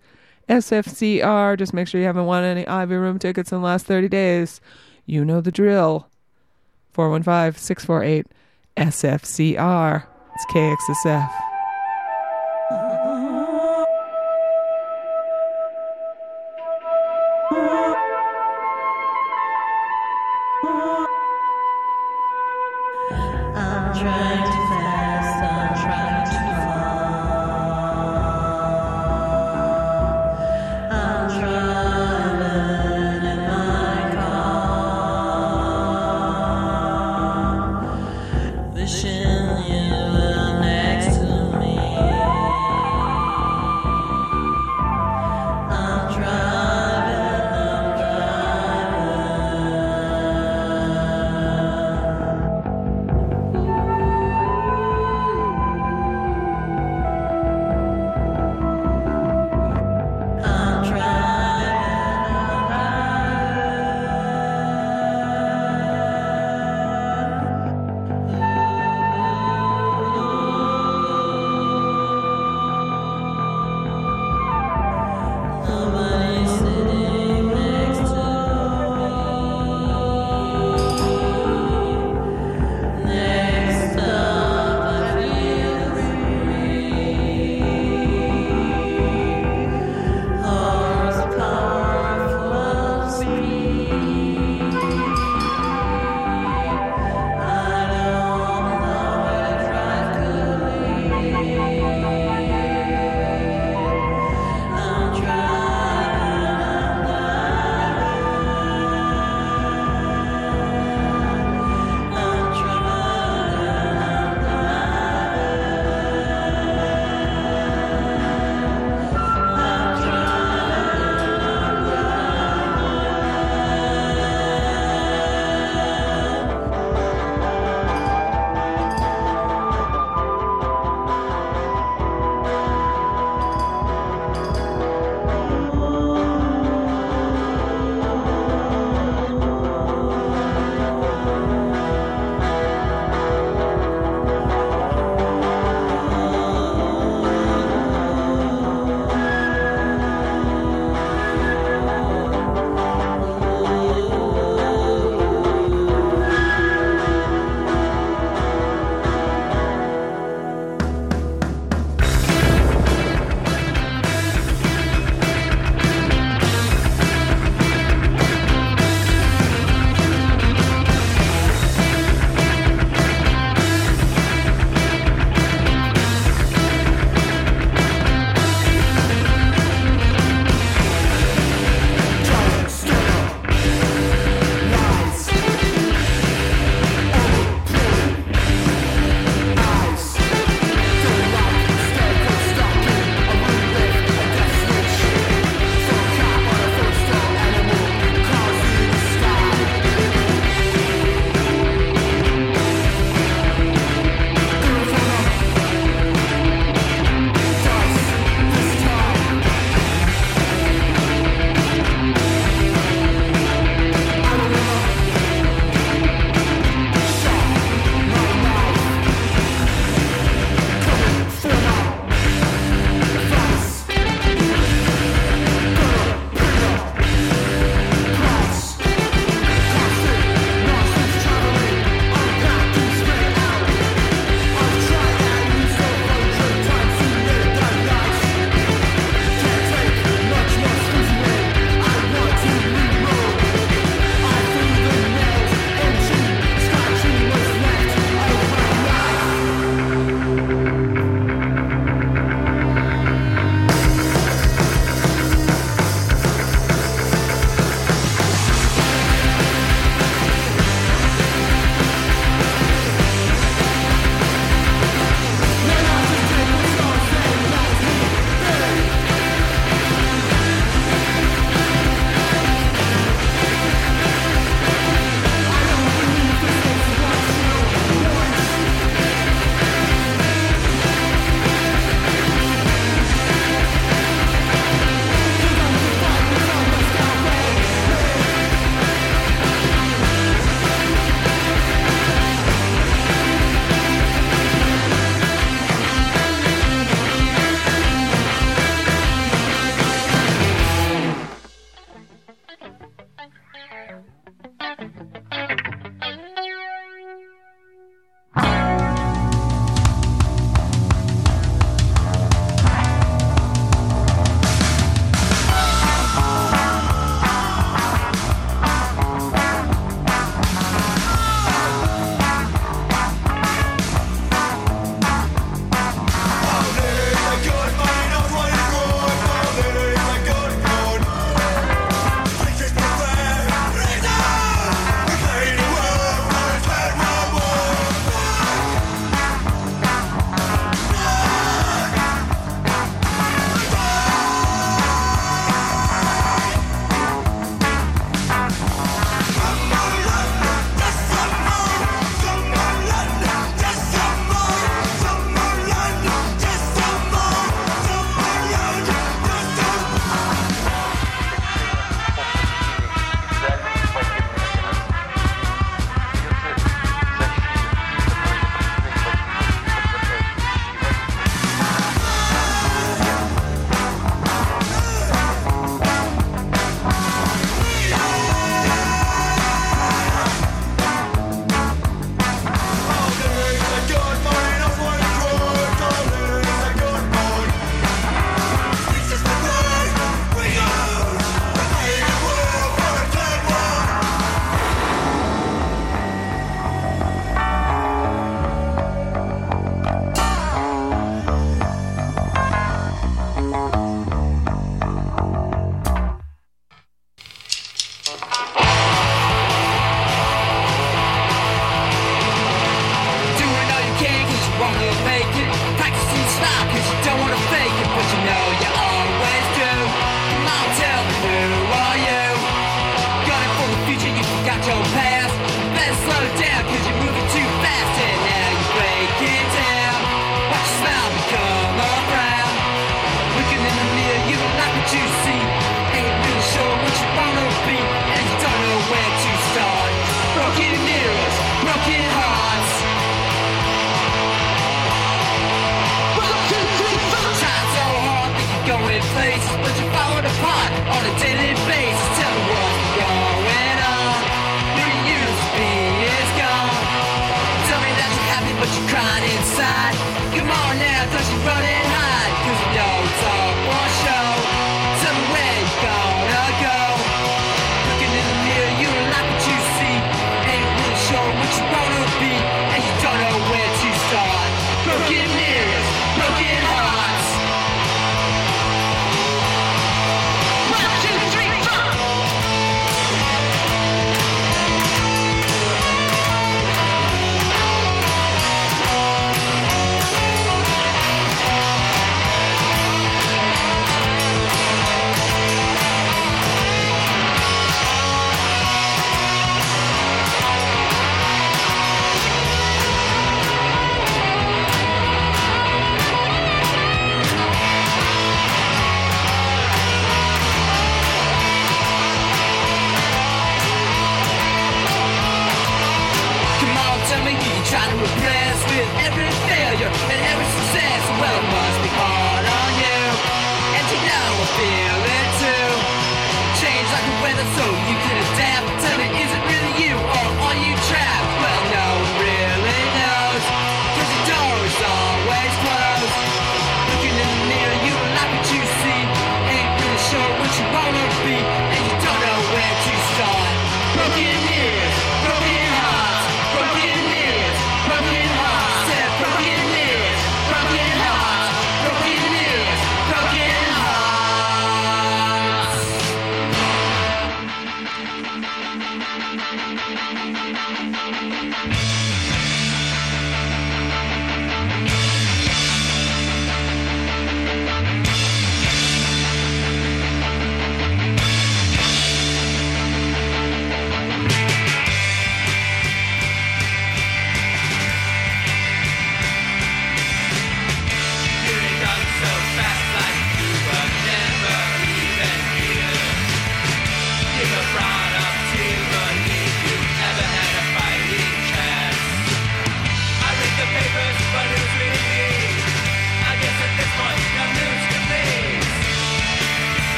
[0.49, 1.57] SFCR.
[1.57, 4.61] Just make sure you haven't won any Ivy Room tickets in the last 30 days.
[5.05, 6.07] You know the drill.
[6.93, 8.27] 415 648
[8.77, 10.05] SFCR.
[10.35, 11.52] It's KXSF.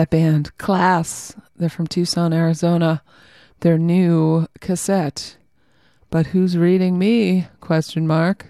[0.00, 1.36] That band, Class.
[1.56, 3.02] They're from Tucson, Arizona.
[3.60, 5.36] Their new cassette.
[6.08, 7.48] But who's reading me?
[7.60, 8.46] Question mark.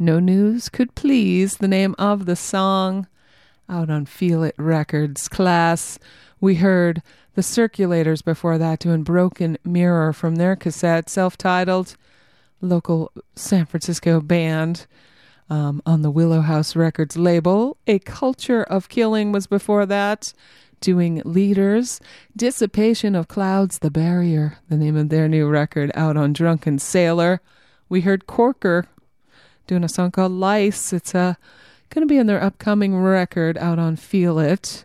[0.00, 1.58] No news could please.
[1.58, 3.06] The name of the song
[3.68, 5.28] out on Feel It Records.
[5.28, 6.00] Class.
[6.40, 7.02] We heard
[7.36, 11.96] the Circulators before that doing Broken Mirror from their cassette, self titled
[12.60, 14.88] local San Francisco band
[15.48, 17.76] um, on the Willow House Records label.
[17.86, 20.32] A Culture of Killing was before that,
[20.80, 22.00] doing Leaders.
[22.36, 27.40] Dissipation of Clouds, The Barrier, the name of their new record out on Drunken Sailor.
[27.88, 28.86] We heard Corker
[29.66, 30.92] doing a song called Lice.
[30.92, 31.34] It's uh,
[31.90, 34.84] going to be in their upcoming record out on Feel It.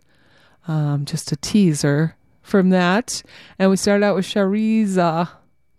[0.67, 3.23] Um, just a teaser from that.
[3.57, 5.29] And we started out with Sharizza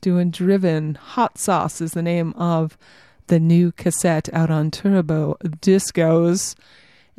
[0.00, 0.94] doing Driven.
[0.94, 2.76] Hot Sauce is the name of
[3.26, 6.54] the new cassette out on Turbo Discos.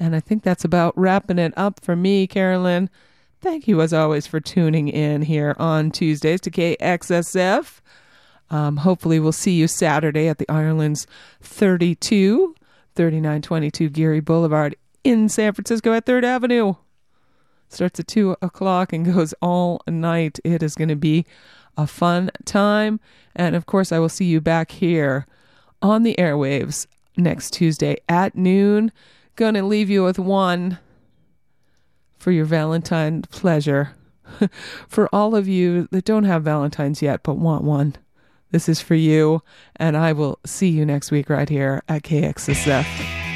[0.01, 2.89] And I think that's about wrapping it up for me, Carolyn.
[3.39, 7.81] Thank you, as always, for tuning in here on Tuesdays to KXSF.
[8.49, 11.05] Um, hopefully, we'll see you Saturday at the Ireland's
[11.41, 12.55] 32,
[12.95, 16.73] 3922 Geary Boulevard in San Francisco at 3rd Avenue.
[17.69, 20.39] Starts at 2 o'clock and goes all night.
[20.43, 21.27] It is going to be
[21.77, 22.99] a fun time.
[23.35, 25.27] And of course, I will see you back here
[25.79, 28.91] on the airwaves next Tuesday at noon.
[29.35, 30.79] Gonna leave you with one
[32.17, 33.95] for your Valentine pleasure.
[34.87, 37.95] for all of you that don't have Valentines yet but want one,
[38.51, 39.41] this is for you.
[39.75, 43.30] And I will see you next week right here at KXSF.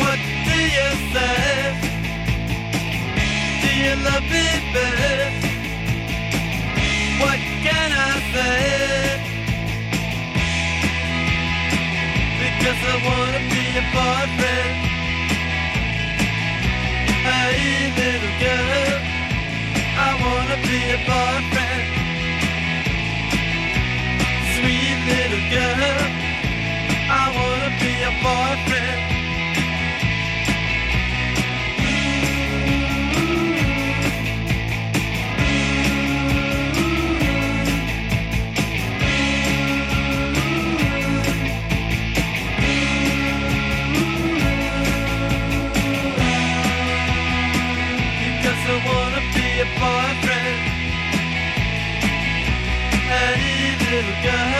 [0.00, 1.74] What do you say?
[3.62, 4.46] Do you love me.
[7.20, 9.36] What can I say?
[12.42, 14.76] Because I wanna be your boyfriend.
[17.26, 17.60] Hey,
[17.98, 19.00] little girl,
[20.06, 21.86] I wanna be your boyfriend.
[24.54, 26.31] Sweet little girl.
[27.08, 29.00] I wanna be a boyfriend.
[49.52, 50.60] A boyfriend.
[53.92, 54.51] Little girl,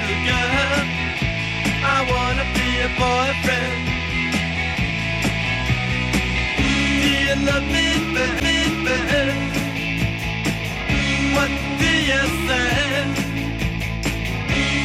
[0.00, 0.86] little girl,
[1.96, 4.00] I wanna be a boyfriend.
[6.58, 8.58] Do you love me, baby?
[11.34, 13.28] What do you say?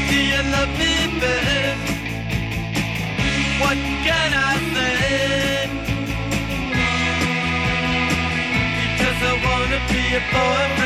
[0.10, 1.80] Do you love me, babe?
[3.62, 5.70] What can I say?
[8.82, 10.83] Because I wanna be a boyfriend.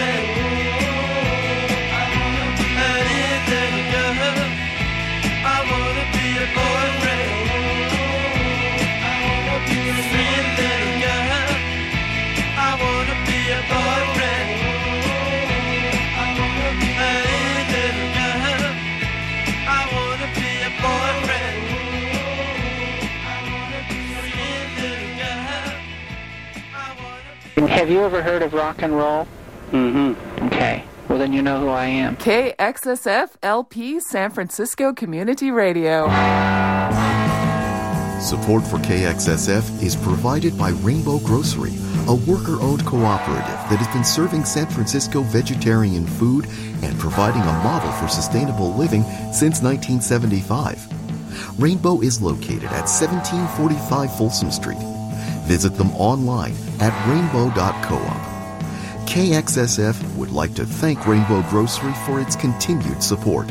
[27.65, 29.27] Have you ever heard of rock and roll?
[29.71, 30.45] Mm-hmm.
[30.45, 30.83] Okay.
[31.09, 32.15] Well, then you know who I am.
[32.17, 36.05] KXSF LP San Francisco Community Radio.
[38.21, 41.73] Support for KXSF is provided by Rainbow Grocery,
[42.07, 46.45] a worker owned cooperative that has been serving San Francisco vegetarian food
[46.83, 49.03] and providing a model for sustainable living
[49.33, 51.59] since 1975.
[51.59, 54.96] Rainbow is located at 1745 Folsom Street.
[55.47, 58.01] Visit them online at rainbow.coop.
[59.07, 63.49] KXSF would like to thank Rainbow Grocery for its continued support.